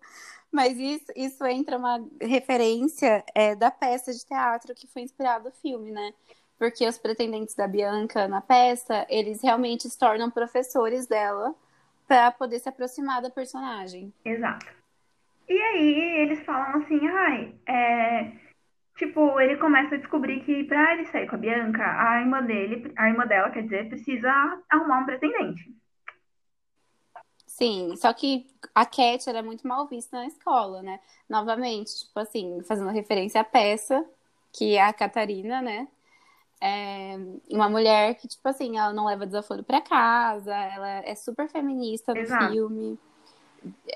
[0.52, 5.52] Mas isso, isso entra uma referência é, da peça de teatro que foi inspirado no
[5.52, 6.14] filme, né?
[6.60, 11.56] Porque os pretendentes da Bianca na peça, eles realmente se tornam professores dela
[12.06, 14.12] pra poder se aproximar da personagem.
[14.26, 14.66] Exato.
[15.48, 18.32] E aí eles falam assim, ai, é...
[18.98, 22.92] Tipo, ele começa a descobrir que pra ele sair com a Bianca, a irmã dele,
[22.98, 24.30] a irmã dela, quer dizer, precisa
[24.68, 25.72] arrumar um pretendente.
[27.46, 31.00] Sim, só que a Cat era muito mal vista na escola, né?
[31.30, 34.04] Novamente, tipo assim, fazendo referência à peça,
[34.52, 35.88] que é a Catarina, né?
[36.60, 37.16] É
[37.52, 42.14] uma mulher que, tipo assim, ela não leva desaforo pra casa, ela é super feminista
[42.14, 42.52] no Exato.
[42.52, 43.00] filme.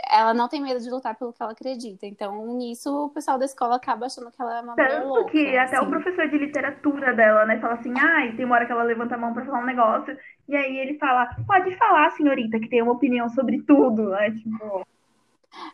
[0.09, 2.05] Ela não tem medo de lutar pelo que ela acredita.
[2.05, 5.31] Então, nisso, o pessoal da escola acaba achando que ela é uma mulher Tanto louca.
[5.31, 5.89] que até o assim.
[5.89, 9.17] professor de literatura dela, né, fala assim, ai, tem uma hora que ela levanta a
[9.17, 12.93] mão pra falar um negócio, e aí ele fala, pode falar, senhorita, que tem uma
[12.93, 14.31] opinião sobre tudo, né?
[14.31, 14.85] Tipo,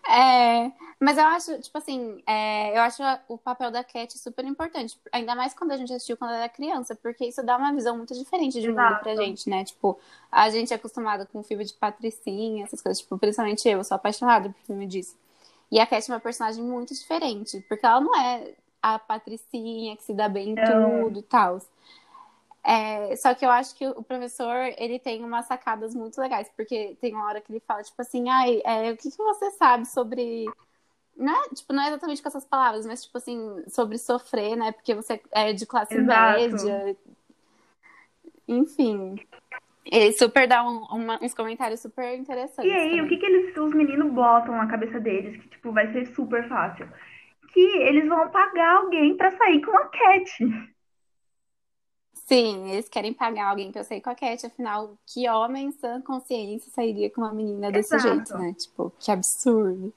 [0.10, 4.98] É, mas eu acho, tipo assim, é, eu acho o papel da Cat super importante,
[5.12, 7.96] ainda mais quando a gente assistiu quando ela era criança, porque isso dá uma visão
[7.96, 9.04] muito diferente de mundo Exato.
[9.04, 9.64] pra gente, né?
[9.64, 10.00] Tipo,
[10.32, 13.96] a gente é acostumado com filme de patricinha, essas coisas, tipo, principalmente eu, eu sou
[13.96, 15.16] apaixonada por filme disso.
[15.72, 20.04] E a Cat é uma personagem muito diferente, porque ela não é a patricinha que
[20.04, 21.04] se dá bem em Não.
[21.04, 21.62] tudo e tal.
[22.70, 26.98] É, só que eu acho que o professor, ele tem umas sacadas muito legais, porque
[27.00, 29.86] tem uma hora que ele fala, tipo assim, ai, é, o que, que você sabe
[29.88, 30.44] sobre.
[31.16, 34.74] Não é, tipo, não é exatamente com essas palavras, mas tipo assim, sobre sofrer, né?
[34.74, 36.40] Porque você é de classe Exato.
[36.42, 36.98] média.
[38.48, 39.16] Enfim.
[39.86, 42.70] Ele super dá um- uma- uns comentários super interessantes.
[42.70, 43.08] E aí, o também.
[43.08, 46.88] que, que eles, os meninos botam na cabeça deles, que, tipo, vai ser super fácil?
[47.54, 50.77] Que eles vão pagar alguém pra sair com a Cat.
[52.28, 56.70] Sim, eles querem pagar alguém pra sair com a Cat, afinal, que homem sã consciência
[56.72, 58.16] sairia com uma menina desse Exato.
[58.16, 58.54] jeito, né?
[58.54, 59.94] Tipo, que absurdo.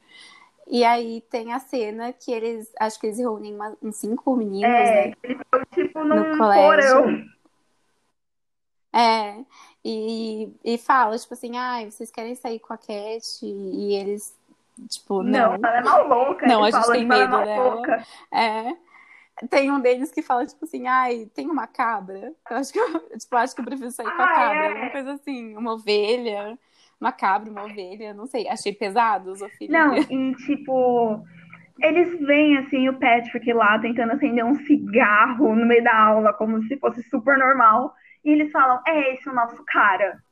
[0.69, 4.63] E aí tem a cena que eles, acho que eles reúnem uma, uns cinco meninos,
[4.73, 5.15] É, né?
[5.25, 7.03] eles estão tipo num No colégio.
[7.03, 7.25] porão.
[8.93, 9.45] É,
[9.85, 13.45] e, e fala, tipo assim, ai, vocês querem sair com a Cat?
[13.45, 14.37] E eles,
[14.89, 15.69] tipo, Não, não.
[15.69, 16.47] ela é mal louca.
[16.47, 17.75] Não, a gente tem é medo mal dela.
[17.75, 18.07] louca.
[18.33, 18.77] É.
[19.49, 22.33] Tem um deles que fala, tipo assim, ai, tem uma cabra.
[22.51, 22.87] Eu acho que eu,
[23.19, 24.57] tipo, acho que eu prefiro sair com a Ah, cabra.
[24.59, 24.69] é.
[24.69, 26.59] Alguma coisa assim, uma ovelha,
[27.01, 28.49] uma cabra, uma ovelha, não sei.
[28.49, 29.79] Achei pesado, zoofilia.
[29.79, 31.25] Não, e tipo,
[31.81, 36.63] eles veem assim o Patrick lá tentando acender um cigarro no meio da aula, como
[36.65, 37.95] se fosse super normal.
[38.25, 40.23] E eles falam, é esse o nosso cara.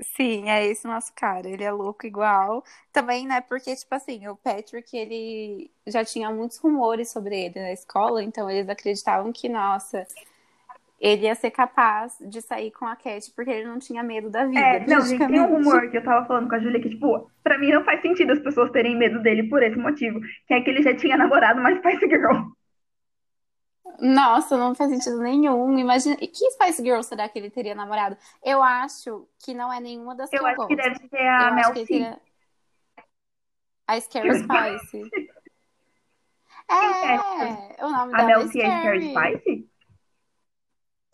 [0.00, 1.48] Sim, é esse nosso cara.
[1.48, 2.64] Ele é louco igual.
[2.92, 3.40] Também, né?
[3.40, 8.50] Porque, tipo assim, o Patrick, ele já tinha muitos rumores sobre ele na escola, então
[8.50, 10.06] eles acreditavam que, nossa,
[11.00, 14.44] ele ia ser capaz de sair com a Cat porque ele não tinha medo da
[14.44, 14.60] vida.
[14.60, 17.30] É, não, gente, tem um rumor que eu tava falando com a Julia que, tipo,
[17.42, 20.20] pra mim não faz sentido as pessoas terem medo dele por esse motivo.
[20.46, 22.50] Que é que ele já tinha namorado uma Spice Girl.
[23.98, 25.78] Nossa, não faz sentido nenhum.
[25.78, 26.16] Imagina.
[26.20, 28.16] E que Spice Girl será que ele teria namorado?
[28.42, 31.28] Eu acho que não é nenhuma das que Eu eu acho que deve ser Eu
[31.28, 31.86] a acho Mel C.
[31.86, 32.20] teria.
[33.86, 35.10] A Scary Spice.
[36.70, 39.08] É, o nome A dela Mel é C é Scary.
[39.10, 39.70] Spice?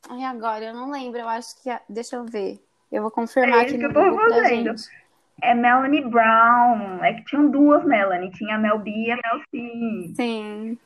[0.09, 1.19] Ai, agora eu não lembro.
[1.21, 1.71] Eu acho que.
[1.89, 2.63] Deixa eu ver.
[2.93, 4.77] Eu vou É confirmar isso aqui que eu no pra fazendo.
[4.77, 5.07] gente.
[5.43, 7.03] É Melanie Brown.
[7.05, 8.31] É que tinham duas Melanie.
[8.33, 10.15] Tinha a Mel B e a Mel C.
[10.15, 10.79] Sim.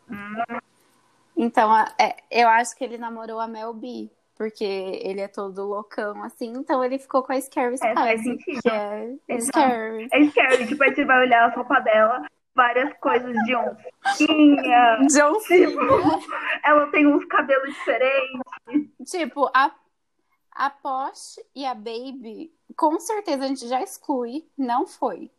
[1.42, 4.10] Então, a- é, eu acho que ele namorou a Mel B.
[4.36, 6.50] Porque ele é todo loucão, assim.
[6.56, 7.92] Então ele ficou com a Scary Spice.
[7.92, 8.62] É, faz sentido.
[8.62, 9.58] Que é Exato.
[9.58, 10.08] Scary.
[10.10, 10.66] É Scary.
[10.66, 14.98] Tipo, aí você vai olhar a roupa dela, várias coisas de oncinha.
[15.12, 16.18] John Tipo, Cena.
[16.64, 18.40] ela tem uns cabelos diferentes.
[19.10, 19.70] Tipo, a,
[20.52, 25.30] a Posh e a Baby, com certeza a gente já exclui, não foi.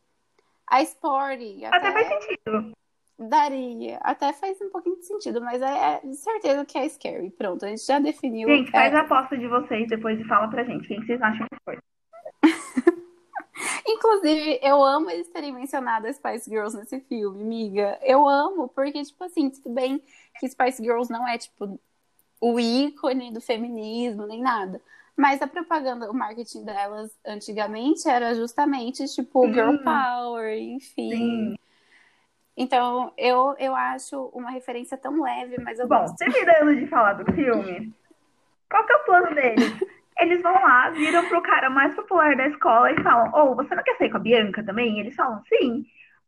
[0.68, 2.72] A Sporty até, Até faz sentido.
[3.22, 7.30] Daria, até faz um pouquinho de sentido, mas é, é certeza que é Scary.
[7.32, 8.48] Pronto, a gente já definiu.
[8.48, 8.98] Gente, faz é.
[8.98, 10.88] a aposta de vocês depois e fala pra gente.
[10.88, 11.78] Quem que vocês acham que foi?
[13.88, 18.00] Inclusive, eu amo eles terem mencionado as Spice Girls nesse filme, amiga.
[18.02, 20.02] Eu amo, porque, tipo assim, tudo bem
[20.40, 21.80] que Spice Girls não é, tipo,
[22.40, 24.82] o ícone do feminismo, nem nada.
[25.16, 29.54] Mas a propaganda, o marketing delas antigamente era justamente, tipo, Sim.
[29.54, 31.12] girl power, enfim.
[31.12, 31.56] Sim.
[32.62, 36.16] Então, eu, eu acho uma referência tão leve, mas eu Bom, gosto.
[36.18, 37.92] terminando de falar do filme,
[38.70, 39.80] qual que é o plano deles?
[40.20, 43.82] Eles vão lá, viram pro cara mais popular da escola e falam: Ô, você não
[43.82, 44.98] quer sair com a Bianca também?
[44.98, 45.84] E eles falam: Sim.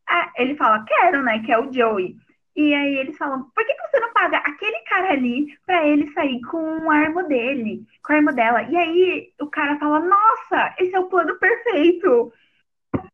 [0.09, 1.37] Ah, ele fala: Quero, né?
[1.45, 2.17] Que é o Joey.
[2.55, 6.11] E aí eles falam: Por que, que você não paga aquele cara ali pra ele
[6.13, 8.63] sair com a irmã dele, com a irmã dela?
[8.63, 12.33] E aí o cara fala: Nossa, esse é o plano perfeito.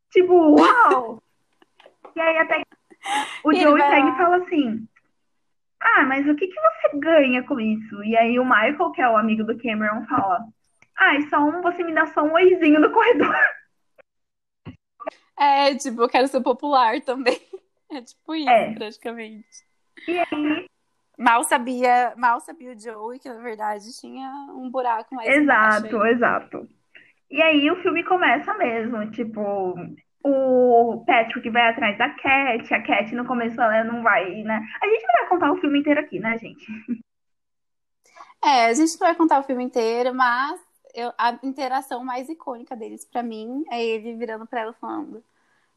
[0.09, 1.21] Tipo, uau!
[2.15, 2.61] E aí até
[3.43, 4.87] o E Joey pega e fala assim:
[5.79, 8.03] Ah, mas o que que você ganha com isso?
[8.03, 10.45] E aí o Michael, que é o amigo do Cameron, fala:
[10.97, 13.35] Ah, é só um, você me dá só um oizinho no corredor.
[15.37, 17.39] É, tipo, eu quero ser popular também.
[17.91, 18.75] É tipo isso, É.
[18.75, 19.47] praticamente.
[20.07, 20.67] E aí,
[21.17, 26.69] Mal sabia, mal sabia o Joey que na verdade tinha um buraco mais exato, exato.
[27.29, 29.73] E aí o filme começa mesmo, tipo,
[30.23, 34.59] o Patrick vai atrás da Cat, a Cat no começo ela não vai, né?
[34.81, 36.65] A gente não vai contar o filme inteiro aqui, né, gente?
[38.43, 40.59] É, a gente não vai contar o filme inteiro, mas
[40.93, 45.23] eu- a interação mais icônica deles pra mim é ele virando pra ela falando: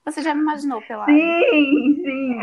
[0.04, 1.34] Você já me imaginou pelado?
[1.50, 2.40] Sim, sim.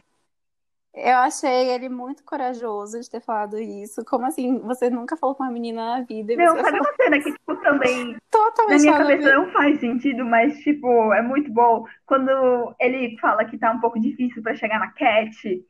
[1.01, 4.03] Eu achei ele muito corajoso de ter falado isso.
[4.05, 4.59] Como assim?
[4.59, 7.55] Você nunca falou com uma menina na vida Não, sabe falou uma cena que, tipo,
[7.57, 11.85] também Na totalmente minha nada a cabeça não faz sentido, mas, tipo, é muito bom
[12.05, 15.65] quando ele fala que tá um pouco difícil pra chegar na Cat.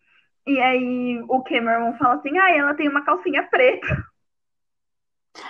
[0.48, 3.88] E aí o Cameron fala assim: ah, ela tem uma calcinha preta.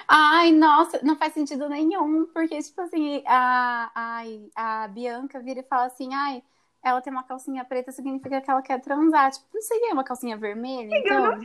[0.07, 5.63] Ai, nossa, não faz sentido nenhum, porque, tipo assim, a, ai, a Bianca vira e
[5.63, 6.43] fala assim, ai,
[6.83, 9.31] ela tem uma calcinha preta, significa que ela quer transar.
[9.31, 11.39] Tipo, não seria uma calcinha vermelha, então?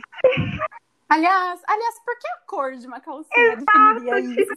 [1.07, 4.53] Aliás, aliás, por que a cor de uma calcinha definiria isso?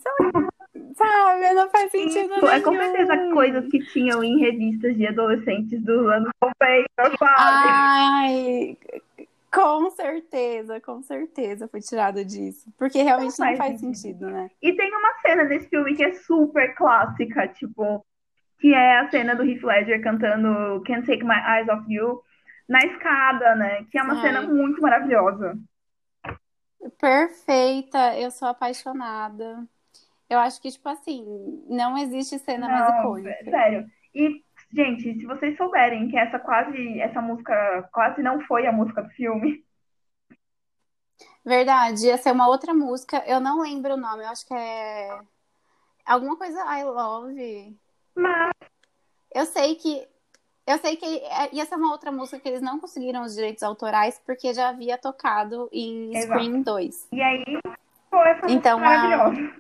[0.97, 2.83] Sabe, não faz sentido Isso, é com nenhum.
[2.83, 7.17] certeza coisas que tinham em revistas de adolescentes dos anos 90, sabe?
[7.21, 8.79] Ai,
[9.53, 12.73] com certeza, com certeza foi tirado disso.
[12.79, 14.51] Porque realmente Não não faz faz sentido, né?
[14.62, 18.05] E tem uma cena nesse filme que é super clássica, tipo,
[18.59, 22.23] que é a cena do Heath Ledger cantando Can't Take My Eyes Off You
[22.68, 23.85] na escada, né?
[23.90, 24.21] Que é uma Ai.
[24.23, 25.59] cena muito maravilhosa.
[26.99, 29.66] Perfeita, eu sou apaixonada.
[30.29, 31.25] Eu acho que, tipo assim,
[31.68, 33.44] não existe cena mais Não, icônica.
[33.51, 33.87] sério.
[34.14, 39.03] E Gente, se vocês souberem que essa quase, essa música quase não foi a música
[39.03, 39.64] do filme.
[41.44, 43.25] Verdade, ia ser uma outra música.
[43.27, 45.18] Eu não lembro o nome, eu acho que é.
[46.05, 47.79] Alguma coisa I Love.
[48.19, 48.51] Mas.
[49.35, 50.07] Eu sei que.
[50.67, 53.63] Eu sei que é, ia ser uma outra música que eles não conseguiram os direitos
[53.63, 56.45] autorais porque já havia tocado em Exato.
[56.45, 57.09] Scream 2.
[57.11, 57.45] E aí,
[58.11, 59.59] foi essa Então, música a- maravilhosa.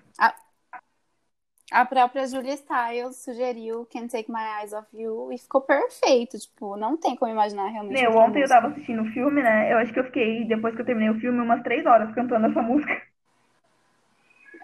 [1.70, 6.38] A própria Julia Stiles sugeriu Can't Take My Eyes Off You e ficou perfeito.
[6.38, 8.02] Tipo, não tem como imaginar realmente.
[8.02, 8.54] Meu, ontem eu música.
[8.60, 9.72] tava assistindo o filme, né?
[9.72, 12.46] Eu acho que eu fiquei, depois que eu terminei o filme, umas três horas cantando
[12.46, 13.02] essa música.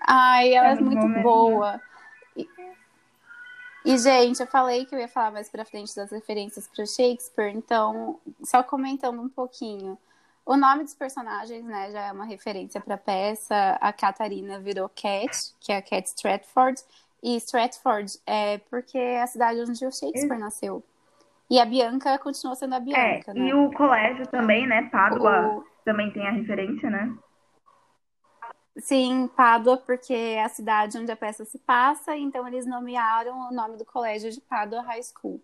[0.07, 1.81] Ai, ela É é, muito muito bom mesmo, boa.
[1.81, 1.94] E,
[3.85, 7.55] e, gente, eu falei que eu ia falar mais pra frente das referências pro Shakespeare,
[7.55, 9.99] então, só comentando um pouquinho.
[10.47, 13.79] O nome dos personagens, né, já é uma referência pra peça.
[13.81, 16.81] A Catarina virou Cat, que é a Cat Stratford.
[17.23, 20.83] E Stratford é porque é a cidade onde o Shakespeare nasceu.
[21.51, 23.41] E a Bianca continuou sendo a É, Bianca, né?
[23.49, 24.89] e o colégio também, né?
[24.91, 27.15] Pádua O- também tem a referência, né?
[28.77, 33.53] Sim, Pádua, porque é a cidade onde a peça se passa, então eles nomearam o
[33.53, 35.41] nome do colégio de Pádua High School.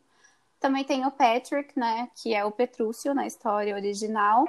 [0.59, 4.49] Também tem o Patrick, né, que é o Petrúcio na história original,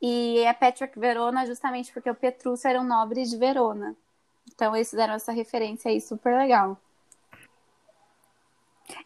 [0.00, 3.94] e é Patrick Verona justamente porque o Petrúcio era um nobre de Verona.
[4.52, 6.78] Então eles fizeram essa referência aí super legal.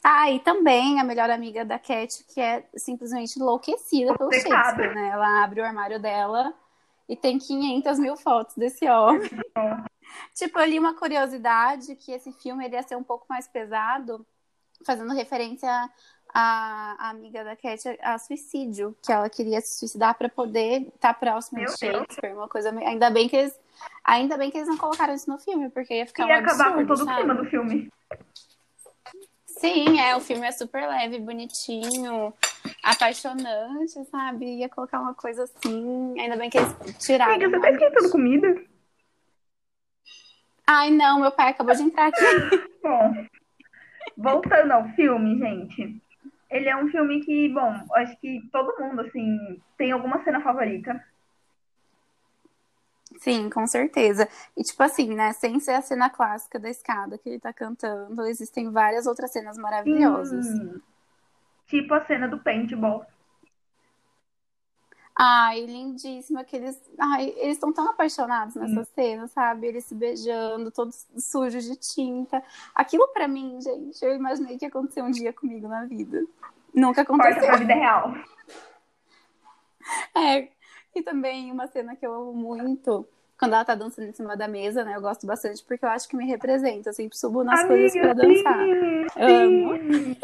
[0.03, 4.33] Ah, e também a melhor amiga da Cat, que é simplesmente enlouquecida pelo.
[4.33, 5.11] Shakespeare, né?
[5.13, 6.53] Ela abre o armário dela
[7.09, 9.31] e tem 500 mil fotos desse homem.
[10.35, 14.27] Tipo, eu li uma curiosidade que esse filme ele ia ser um pouco mais pesado,
[14.85, 15.69] fazendo referência
[16.35, 21.15] à, à amiga da Cat a suicídio, que ela queria se suicidar para poder estar
[21.15, 23.59] próxima Meu de Shakespeare, uma coisa ainda bem que eles
[24.05, 26.73] ainda bem que eles não colocaram isso no filme, porque ia ficar Ia um acabar
[26.75, 27.17] com absurdo, todo o sabe?
[27.19, 27.91] clima do filme.
[29.59, 32.33] Sim, é, o filme é super leve, bonitinho,
[32.83, 34.59] apaixonante, sabe?
[34.59, 37.35] Ia colocar uma coisa assim, ainda bem que eles tiraram.
[37.35, 38.63] Amiga, você tá esquentando comida?
[40.65, 42.21] Ai, não, meu pai acabou de entrar aqui.
[42.83, 43.27] Bom,
[44.17, 46.01] voltando ao filme, gente.
[46.51, 51.05] Ele é um filme que, bom, acho que todo mundo, assim, tem alguma cena favorita.
[53.19, 54.29] Sim, com certeza.
[54.57, 55.33] E tipo assim, né?
[55.33, 59.59] Sem ser a cena clássica da escada que ele tá cantando, existem várias outras cenas
[59.59, 60.47] maravilhosas.
[60.47, 60.81] Hum,
[61.67, 63.05] tipo a cena do paintball.
[65.21, 66.81] Ai, lindíssima que eles.
[66.97, 68.87] Ai, eles estão tão apaixonados nessa Hum.
[68.95, 69.67] cena, sabe?
[69.67, 72.41] Eles se beijando, todos sujos de tinta.
[72.73, 76.25] Aquilo pra mim, gente, eu imaginei que ia acontecer um dia comigo na vida.
[76.73, 77.49] Nunca Corta aconteceu.
[77.49, 78.15] pra vida real.
[80.15, 80.49] É.
[80.95, 83.07] E também uma cena que eu amo muito,
[83.39, 84.97] quando ela tá dançando em cima da mesa, né?
[84.97, 86.89] Eu gosto bastante porque eu acho que me representa.
[86.91, 88.59] Eu sempre subo nas coisas pra dançar.
[88.59, 90.17] sim, sim.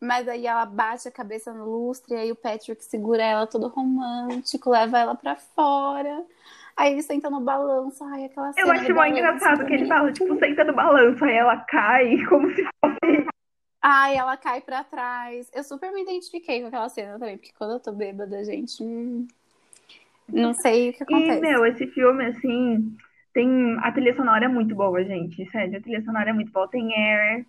[0.00, 4.68] Mas aí ela bate a cabeça no lustre, aí o Patrick segura ela todo romântico,
[4.68, 6.24] leva ela pra fora.
[6.76, 8.04] Aí eles sentam no balanço.
[8.04, 11.36] Ai, aquela cena Eu acho mó engraçado que ele fala, tipo, senta no balanço, aí
[11.36, 12.93] ela cai, como se fosse.
[13.86, 15.50] Ai, ela cai pra trás.
[15.52, 19.26] Eu super me identifiquei com aquela cena também, porque quando eu tô bêbada, gente, hum,
[20.28, 21.40] não sei o que E, acontece.
[21.42, 22.96] meu, esse filme, assim,
[23.32, 23.76] tem.
[23.80, 25.48] A trilha sonora é muito boa, gente.
[25.50, 26.68] Sério, a trilha sonora é muito boa.
[26.68, 27.46] Tem Air,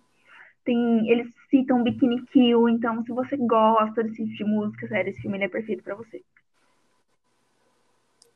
[0.64, 1.08] tem.
[1.10, 5.42] Eles citam Bikini Kill, então se você gosta desse tipo de música, sério, esse filme
[5.42, 6.22] é perfeito pra você.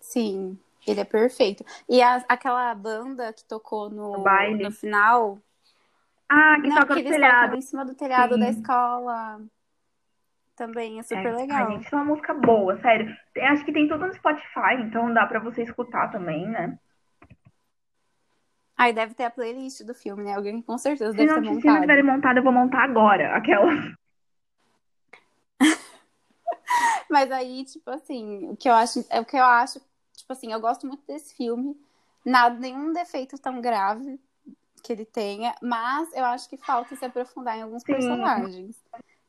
[0.01, 1.65] Sim, ele é perfeito.
[1.89, 4.17] E a- aquela banda que tocou no,
[4.59, 5.39] no final,
[6.31, 7.57] Ah, que não, toca que no eles telhado.
[7.57, 8.49] em cima do telhado da Sim.
[8.49, 9.41] escola.
[10.55, 11.57] Também é super É, legal.
[11.57, 13.17] Ai, gente, isso é uma música boa, sério.
[13.35, 16.79] Tem- Acho que tem tudo no Spotify, então dá pra você escutar também, né?
[18.77, 20.35] Aí deve ter a playlist do filme, né?
[20.35, 21.81] Alguém com certeza Se deve não, ter se não montado.
[21.81, 23.37] tiverem montado, eu vou montar agora.
[23.37, 23.71] Aquela.
[27.09, 29.81] Mas aí, tipo assim, o que eu acho, é o que eu acho,
[30.17, 31.77] tipo assim, eu gosto muito desse filme.
[32.25, 34.21] Nada, nenhum defeito tão grave
[34.81, 37.93] que ele tenha, mas eu acho que falta se aprofundar em alguns Sim.
[37.93, 38.77] personagens.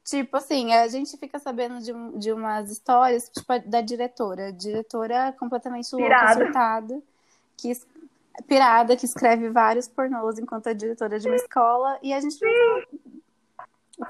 [0.03, 4.51] Tipo assim, a gente fica sabendo de, de umas histórias, tipo, da diretora.
[4.51, 6.45] Diretora completamente louca, Pirada.
[6.45, 7.01] surtada,
[7.57, 7.71] que
[8.47, 13.01] pirada, que escreve vários pornôs enquanto é diretora de uma escola, e a gente não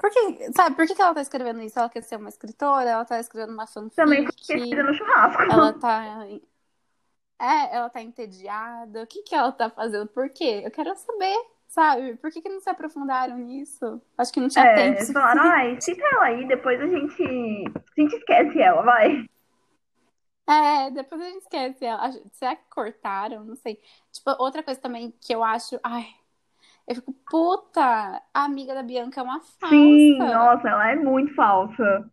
[0.00, 1.78] por que, sabe, por que que ela tá escrevendo isso?
[1.78, 2.88] Ela quer ser uma escritora?
[2.88, 3.96] Ela tá escrevendo uma fanfic?
[3.96, 5.42] Também pesquisa no churrasco.
[5.42, 6.26] Ela tá.
[7.42, 9.02] É, ela tá entediada.
[9.02, 10.06] O que que ela tá fazendo?
[10.08, 10.62] Por quê?
[10.64, 11.36] Eu quero saber,
[11.68, 12.16] sabe?
[12.16, 14.00] Por que que não se aprofundaram nisso?
[14.16, 15.00] Acho que não tinha É, tempo.
[15.00, 17.22] eles falaram, ai, cita ela aí, depois a gente,
[17.96, 19.26] a gente esquece ela, vai.
[20.48, 22.10] É, depois a gente esquece ela.
[22.32, 23.44] Será que cortaram?
[23.44, 23.80] Não sei.
[24.12, 25.78] Tipo, outra coisa também que eu acho.
[25.82, 26.04] Ai,
[26.88, 27.82] Eu fico, puta,
[28.34, 30.06] a amiga da Bianca é uma falsa.
[30.08, 32.10] Sim, nossa, ela é muito falsa.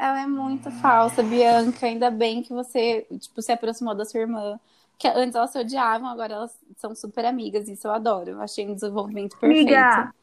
[0.00, 1.84] Ela é muito falsa, Bianca.
[1.84, 4.58] Ainda bem que você, tipo, se aproximou da sua irmã.
[4.98, 7.68] Que antes elas se odiavam, agora elas são super amigas.
[7.68, 8.30] Isso eu adoro.
[8.30, 9.68] Eu achei um desenvolvimento perfeito.
[9.68, 10.14] Amiga,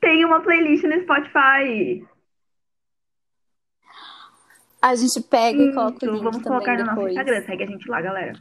[0.00, 2.04] tem uma playlist no Spotify.
[4.82, 7.12] A gente pega e coloca o Isso, link vamos colocar no nosso depois.
[7.12, 7.46] Instagram.
[7.46, 8.32] Segue a gente lá, galera.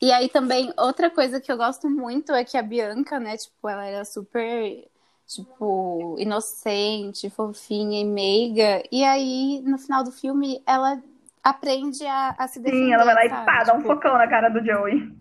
[0.00, 3.68] E aí também, outra coisa que eu gosto muito é que a Bianca, né, tipo,
[3.68, 4.88] ela era super,
[5.28, 8.82] tipo, inocente, fofinha e meiga.
[8.90, 11.00] E aí, no final do filme, ela
[11.44, 14.16] aprende a, a se defender, Sim, ela vai lá e pá, dá um Tipo, socão
[14.16, 15.16] na cara do Joey.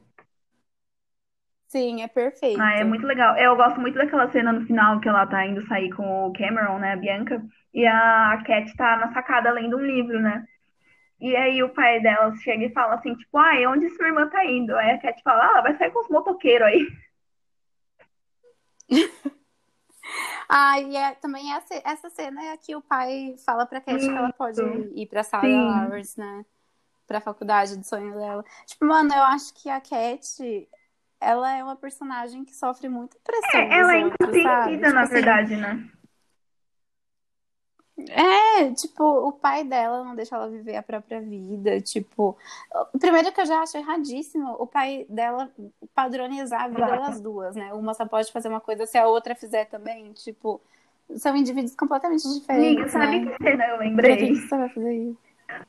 [1.68, 2.60] Sim, é perfeito.
[2.62, 3.36] Ah, é muito legal.
[3.36, 6.80] Eu gosto muito daquela cena no final que ela tá indo sair com o Cameron,
[6.80, 7.44] né, a Bianca,
[7.74, 10.46] e a Cat tá na sacada lendo um livro, né?
[11.20, 14.46] E aí o pai dela chega e fala assim, tipo, ai, onde sua irmã tá
[14.46, 14.76] indo?
[14.78, 16.88] Aí a Cat fala, ah, vai sair com os motoqueiros aí.
[20.50, 24.10] Ah, e é, também essa, essa cena é que o pai fala pra Cat que
[24.10, 25.66] ela pode ir pra Sarah Sim.
[25.66, 26.46] Lawrence, né?
[27.06, 28.44] Pra faculdade do sonho dela.
[28.66, 30.70] Tipo, mano, eu acho que a Cat,
[31.20, 35.02] ela é uma personagem que sofre muita pressão É, ela é outros, incompreendida, Tipo na
[35.02, 35.90] assim, verdade, né?
[38.00, 42.38] É, tipo, o pai dela não deixa ela viver a própria vida, tipo,
[43.00, 45.50] primeiro que eu já acho erradíssimo o pai dela
[45.96, 47.74] padronizar a vida das duas, né?
[47.74, 50.62] Uma só pode fazer uma coisa se a outra fizer também, tipo,
[51.16, 53.36] são indivíduos completamente Amiga, diferentes, sabe né?
[53.38, 54.18] que cena eu lembrei?
[54.18, 55.18] que você vai fazer isso?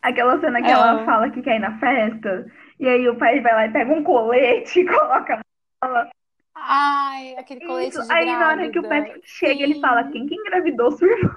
[0.03, 0.71] Aquela cena que É.
[0.73, 2.47] ela fala que quer ir na festa,
[2.79, 5.41] e aí o pai vai lá e pega um colete e coloca
[5.83, 6.11] nela.
[6.55, 8.03] Ai, aquele colete Isso.
[8.07, 9.07] de Aí na hora que o grávida.
[9.07, 9.81] Patrick chega, ele Sim.
[9.81, 11.35] fala, quem que engravidou sua irmã?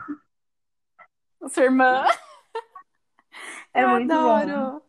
[1.50, 2.06] Sua irmã.
[3.74, 4.36] É eu muito bom.
[4.36, 4.82] adoro.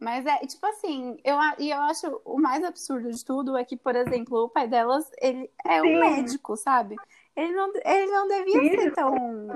[0.00, 3.76] Mas é, tipo assim, eu, e eu acho o mais absurdo de tudo é que,
[3.76, 6.00] por exemplo, o pai delas, ele é um Sim.
[6.00, 6.96] médico, sabe?
[7.36, 9.46] Ele não, ele não devia ser tão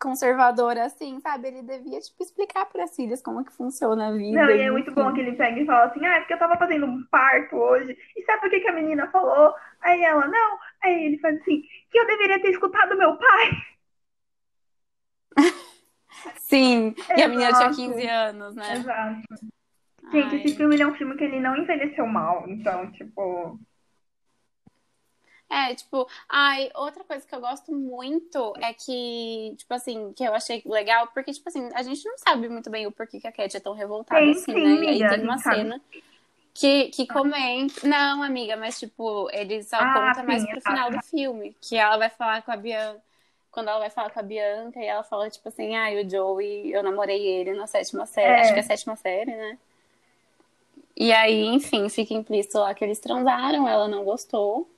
[0.00, 1.48] conservador assim, sabe?
[1.48, 4.42] Ele devia, tipo, explicar para as filhas como é que funciona a vida.
[4.42, 5.02] Não, e é muito enfim.
[5.02, 7.56] bom que ele pega e fala assim, ah, é porque eu tava fazendo um parto
[7.56, 9.54] hoje, e sabe por que que a menina falou?
[9.80, 10.58] Aí ela, não.
[10.82, 13.50] Aí ele faz assim, que eu deveria ter escutado meu pai.
[16.38, 17.76] Sim, e a menina tinha Exato.
[17.76, 18.72] 15 anos, né?
[18.74, 19.22] Exato.
[20.12, 20.36] Gente, Ai.
[20.36, 23.58] esse filme é um filme que ele não envelheceu mal, então, tipo...
[25.48, 30.34] É, tipo, ai, outra coisa que eu gosto muito é que, tipo assim, que eu
[30.34, 33.32] achei legal, porque, tipo assim, a gente não sabe muito bem o porquê que a
[33.32, 34.60] Cat é tão revoltada assim, sim, né?
[34.60, 35.56] E aí amiga, tem uma sabe.
[35.56, 35.80] cena
[36.52, 37.86] que, que comenta.
[37.86, 40.76] Não, amiga, mas, tipo, ele só Ah, conta mais sim, pro exato.
[40.76, 43.00] final do filme, que ela vai falar com a Bianca.
[43.56, 46.70] Quando ela vai falar com a Bianca, e ela fala, tipo assim, ai, o Joey,
[46.70, 48.28] eu namorei ele na sétima série.
[48.28, 48.40] É.
[48.42, 49.56] Acho que é a sétima série, né?
[50.94, 54.68] E aí, enfim, fica implícito lá que eles transaram, ela não gostou.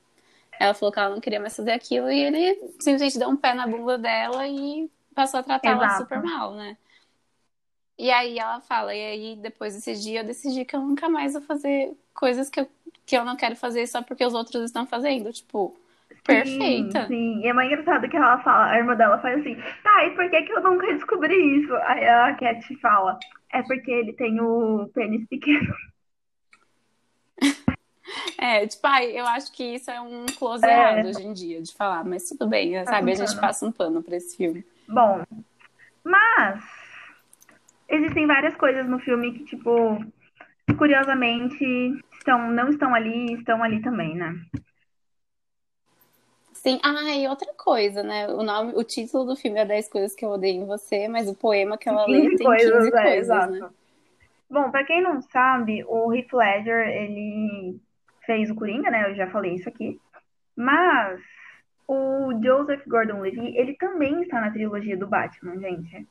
[0.57, 3.53] Ela falou que ela não queria mais fazer aquilo e ele simplesmente deu um pé
[3.53, 6.03] na bunda dela e passou a tratar ela Exato.
[6.03, 6.77] super mal, né?
[7.97, 11.33] E aí ela fala, e aí depois desse dia eu decidi que eu nunca mais
[11.33, 12.69] vou fazer coisas que eu,
[13.05, 15.33] que eu não quero fazer só porque os outros estão fazendo.
[15.33, 15.75] Tipo,
[16.23, 17.01] perfeita.
[17.03, 17.41] Sim, sim.
[17.41, 20.29] E é mais engraçado que ela fala, a irmã dela faz assim, tá, e por
[20.29, 21.75] que que eu nunca descobri isso?
[21.75, 23.17] Aí a Cat fala,
[23.51, 25.73] é porque ele tem o pênis pequeno.
[28.41, 30.71] É, tipo, ai, eu acho que isso é um close É.
[30.71, 33.11] errado hoje em dia de falar, mas tudo bem, sabe?
[33.11, 34.65] A gente passa um pano pra esse filme.
[34.87, 35.23] Bom,
[36.03, 36.63] mas
[37.89, 40.03] existem várias coisas no filme que, tipo,
[40.77, 41.63] curiosamente,
[42.13, 44.33] estão, não estão ali, estão ali também, né?
[46.61, 48.27] Sim, ah, e outra coisa, né?
[48.27, 51.29] O nome, o título do filme é 10 coisas que eu odeio em você, mas
[51.29, 53.53] o poema que ela lê 15 tem 15 coisas, coisas, é, exato.
[53.53, 53.69] né?
[54.49, 57.79] Bom, pra quem não sabe, o Heath Ledger, ele
[58.25, 59.09] fez o Coringa, né?
[59.09, 59.97] Eu já falei isso aqui.
[60.53, 61.21] Mas
[61.87, 66.05] o Joseph Gordon-Levitt, ele também está na trilogia do Batman, gente.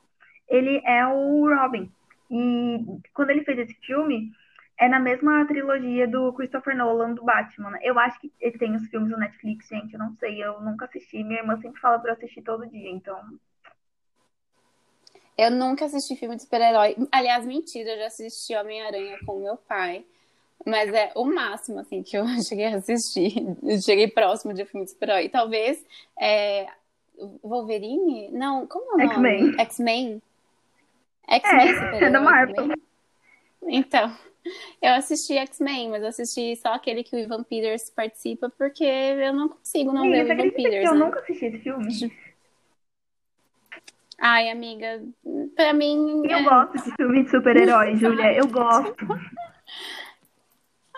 [0.49, 1.93] Ele é o Robin.
[2.31, 4.33] E quando ele fez esse filme,
[4.79, 7.71] é na mesma trilogia do Christopher Nolan do Batman.
[7.71, 7.81] né?
[7.83, 9.93] Eu acho que ele tem os filmes no Netflix, gente.
[9.93, 11.25] Eu não sei, eu nunca assisti.
[11.25, 13.21] Minha irmã sempre fala pra eu assistir todo dia, então.
[15.37, 16.97] Eu nunca assisti filme de super-herói.
[17.11, 20.05] Aliás, mentira, eu já assisti Homem-Aranha com meu pai.
[20.65, 23.35] Mas é o máximo, assim, que eu cheguei a assistir.
[23.63, 25.29] Eu cheguei próximo de filme de super-herói.
[25.29, 25.85] Talvez
[26.21, 26.69] é,
[27.43, 28.31] Wolverine?
[28.31, 29.51] Não, como é o nome?
[29.59, 29.61] X-Men.
[29.61, 30.23] X-Men?
[31.29, 32.69] X-Men É, é da Marvel.
[33.63, 34.17] Então,
[34.83, 39.33] eu assisti X-Men, mas eu assisti só aquele que o Ivan Peters participa, porque eu
[39.33, 40.99] não consigo não Amiga, ver o Ivan Peters, eu né?
[41.07, 41.89] nunca assisti esse filme?
[44.21, 45.01] Ai, amiga,
[45.55, 46.23] pra mim.
[46.25, 48.33] Eu é- gosto de filme de super-herói, Júlia.
[48.35, 48.95] Eu gosto.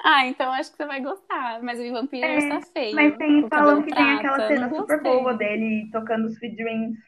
[0.04, 1.62] Ah, então acho que você vai gostar.
[1.62, 2.96] Mas o vampiro É, está feio.
[2.96, 4.46] mas tem, falam que tem aquela prata.
[4.46, 6.98] cena super boa dele tocando Sweet Dreams.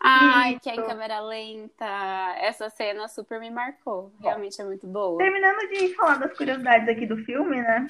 [0.00, 1.84] Ai, que é em câmera lenta.
[2.38, 4.12] Essa cena super me marcou.
[4.20, 5.18] Realmente é muito boa.
[5.18, 7.86] Terminando de falar das curiosidades aqui do filme, né?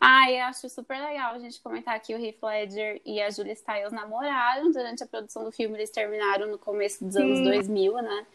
[0.00, 3.54] Ai, eu acho super legal a gente comentar que o Heath Ledger e a Julia
[3.54, 5.76] Stiles namoraram durante a produção do filme.
[5.76, 7.44] Eles terminaram no começo dos anos Sim.
[7.44, 8.26] 2000, né?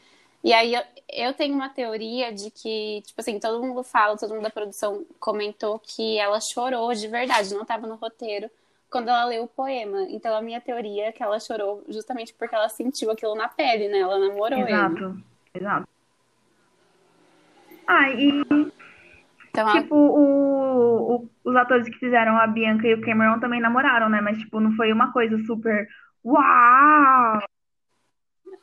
[0.44, 4.34] E aí eu, eu tenho uma teoria de que, tipo assim, todo mundo fala, todo
[4.34, 8.50] mundo da produção comentou que ela chorou de verdade, não estava no roteiro
[8.90, 10.04] quando ela leu o poema.
[10.10, 13.88] Então a minha teoria é que ela chorou justamente porque ela sentiu aquilo na pele,
[13.90, 14.00] né?
[14.00, 14.70] Ela namorou ele.
[14.70, 15.18] Exato,
[15.54, 15.88] exato.
[17.88, 18.44] Ah, e
[19.50, 24.10] Então tipo, o, o- os atores que fizeram a Bianca e o Cameron também namoraram,
[24.10, 24.22] né?
[24.22, 25.88] Mas, tipo, não foi uma coisa super.
[26.26, 27.40] Uau!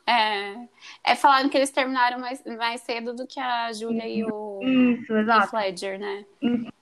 [0.07, 0.67] É,
[1.03, 5.13] é falaram que eles terminaram mais, mais cedo do que a Julia e o Isso,
[5.17, 5.55] exato.
[5.55, 6.25] Ledger, né?
[6.41, 6.74] Isso.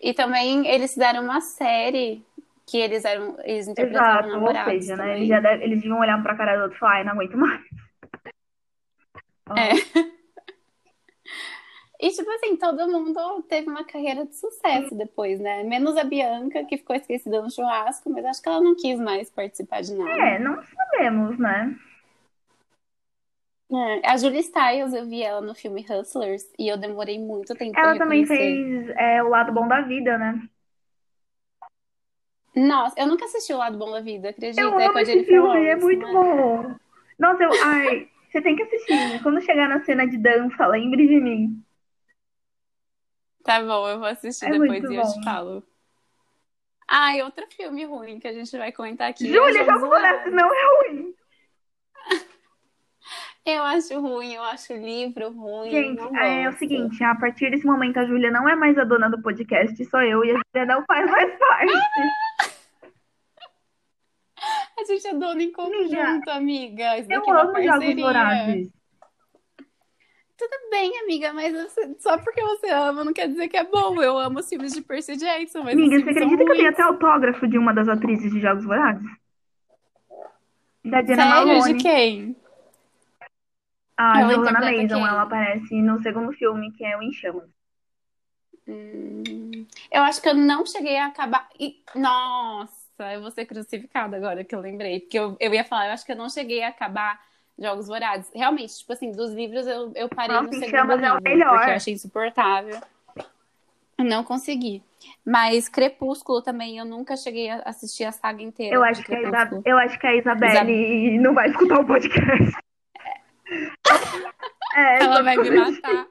[0.00, 2.24] E também eles fizeram uma série
[2.66, 5.16] que eles eram, eles interpretaram Exato, ou namorados seja, né?
[5.16, 7.12] Eles, já deve- eles deviam olhar um pra cara do outro e falar, ai, não
[7.12, 7.62] aguento mais.
[9.56, 10.06] É.
[11.98, 15.62] E, tipo assim, todo mundo teve uma carreira de sucesso depois, né?
[15.62, 19.30] Menos a Bianca, que ficou esquecida no churrasco, mas acho que ela não quis mais
[19.30, 20.12] participar de nada.
[20.12, 21.74] É, não sabemos, né?
[23.68, 27.72] É, A Julia Stiles, eu vi ela no filme Hustlers e eu demorei muito tempo
[27.74, 30.48] pra Ela também fez é, o lado bom da vida, né?
[32.56, 34.62] Nossa, eu nunca assisti O Lado Bom da Vida, acredita?
[34.62, 36.12] Eu é amo a esse filme, Lawrence, é muito né?
[36.12, 36.74] bom.
[37.18, 39.22] Nossa, eu, ai, você tem que assistir.
[39.22, 41.62] Quando chegar na cena de dança, lembre de mim.
[43.42, 45.22] Tá bom, eu vou assistir É depois e eu te bom.
[45.24, 45.62] falo.
[46.88, 49.24] Ah, e outro filme ruim que a gente vai comentar aqui.
[49.28, 51.05] é Júlia, Jogos Vorazes não é ruim.
[53.76, 55.70] Eu acho ruim, eu acho o livro ruim.
[55.70, 59.10] Gente, é o seguinte, a partir desse momento a Júlia não é mais a dona
[59.10, 61.72] do podcast, sou eu, e a Júlia não faz mais parte.
[64.80, 66.98] A gente é dona em conjunto, amiga.
[66.98, 68.04] Isso Eu é amo Jogos parceria.
[68.04, 68.70] Vorazes.
[70.38, 74.00] Tudo bem, amiga, mas você- só porque você ama não quer dizer que é bom.
[74.02, 76.82] Eu amo os filmes de Percy Jackson, mas Amiga, você acredita que eu tenho até
[76.82, 79.06] autógrafo de uma das atrizes de Jogos Vorazes?
[80.84, 81.46] Da Diana Sério?
[81.48, 81.74] Malone.
[81.74, 82.36] De quem?
[83.96, 85.06] A Ela interpreta Mason, quem?
[85.06, 87.48] ela aparece no segundo filme, que é o Em Chamas.
[88.68, 91.48] Hum, eu acho que eu não cheguei a acabar.
[91.58, 95.00] e- Nossa, eu vou ser crucificada agora que eu lembrei.
[95.00, 97.20] Porque eu, eu ia falar, eu acho que eu não cheguei a acabar
[97.58, 98.30] Jogos Vorazes.
[98.34, 101.22] Realmente, tipo assim, dos livros eu, eu parei Nossa, no segundo Chamas é o livro,
[101.30, 101.54] melhor.
[101.56, 102.80] porque eu achei insuportável.
[103.98, 104.82] Não consegui.
[105.24, 109.20] Mas Crepúsculo também, eu nunca cheguei a assistir a saga inteira Eu acho, que a
[109.20, 109.62] Isa- Crepúsculo.
[109.64, 112.52] eu acho que a Isabelle não vai escutar o podcast.
[114.74, 116.06] É, Ela vai me matar.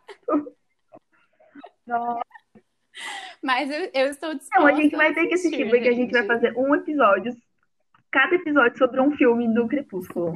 [1.86, 2.22] Nossa.
[3.44, 6.12] Mas eu, eu estou disposta Não, a gente vai ter que assistir, porque a gente
[6.12, 7.36] vai fazer um episódio,
[8.12, 10.34] cada episódio sobre um filme do Crepúsculo.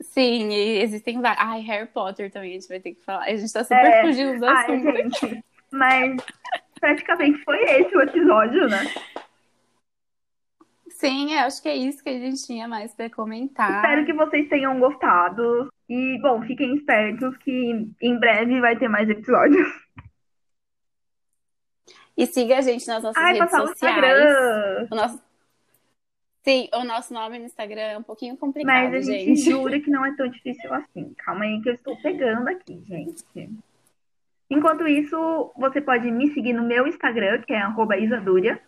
[0.00, 1.42] Sim, e existem vários.
[1.42, 3.24] Ai, Harry Potter também a gente vai ter que falar.
[3.24, 4.02] A gente tá super É.
[4.02, 4.96] fugindo do Ai, assunto.
[4.96, 6.16] gente, mas
[6.80, 8.80] praticamente foi esse o episódio, né?
[10.98, 13.84] Sim, eu acho que é isso que a gente tinha mais pra comentar.
[13.84, 15.68] Espero que vocês tenham gostado.
[15.88, 19.68] E, bom, fiquem espertos que em breve vai ter mais episódios.
[22.16, 23.96] E siga a gente nas nossas Ai, redes o sociais.
[23.96, 24.88] Instagram.
[24.90, 25.22] O nosso...
[26.42, 29.50] Sim, o nosso nome no Instagram é um pouquinho complicado, Mas a gente gente.
[29.50, 31.12] jura que não é tão difícil assim.
[31.18, 33.22] Calma aí que eu estou pegando aqui, gente.
[34.48, 38.58] Enquanto isso, você pode me seguir no meu Instagram, que é arroba Isaduria.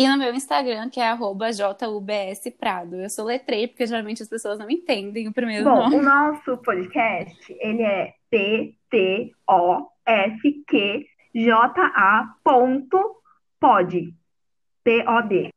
[0.00, 2.96] E no meu Instagram, que é JUBSPrado.
[2.96, 5.96] Eu sou letrei, porque geralmente as pessoas não entendem o primeiro Bom, nome.
[5.96, 9.34] o nosso podcast, ele é P-T-O-F-Q-J-A
[12.42, 13.20] ponto
[13.60, 14.14] pod.
[14.82, 15.50] P-O-D.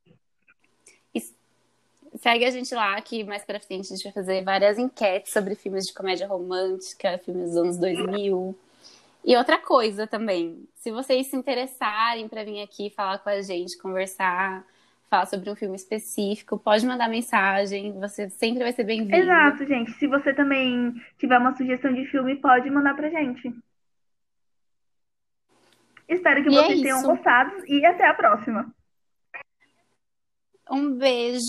[2.16, 5.56] Segue a gente lá, que mais pra frente a gente vai fazer várias enquetes sobre
[5.56, 8.60] filmes de comédia romântica, filmes dos anos 2000.
[9.26, 13.78] E outra coisa também, se vocês se interessarem pra vir aqui falar com a gente,
[13.78, 14.66] conversar,
[15.10, 19.16] falar sobre um filme específico, pode mandar mensagem, você sempre vai ser bem-vindo.
[19.16, 19.92] Exato, gente.
[19.94, 23.54] Se você também tiver uma sugestão de filme, pode mandar pra gente.
[26.10, 27.08] Espero que E é vocês tenham isso.
[27.08, 28.74] gostado e até a próxima.
[30.70, 31.48] Um beijo.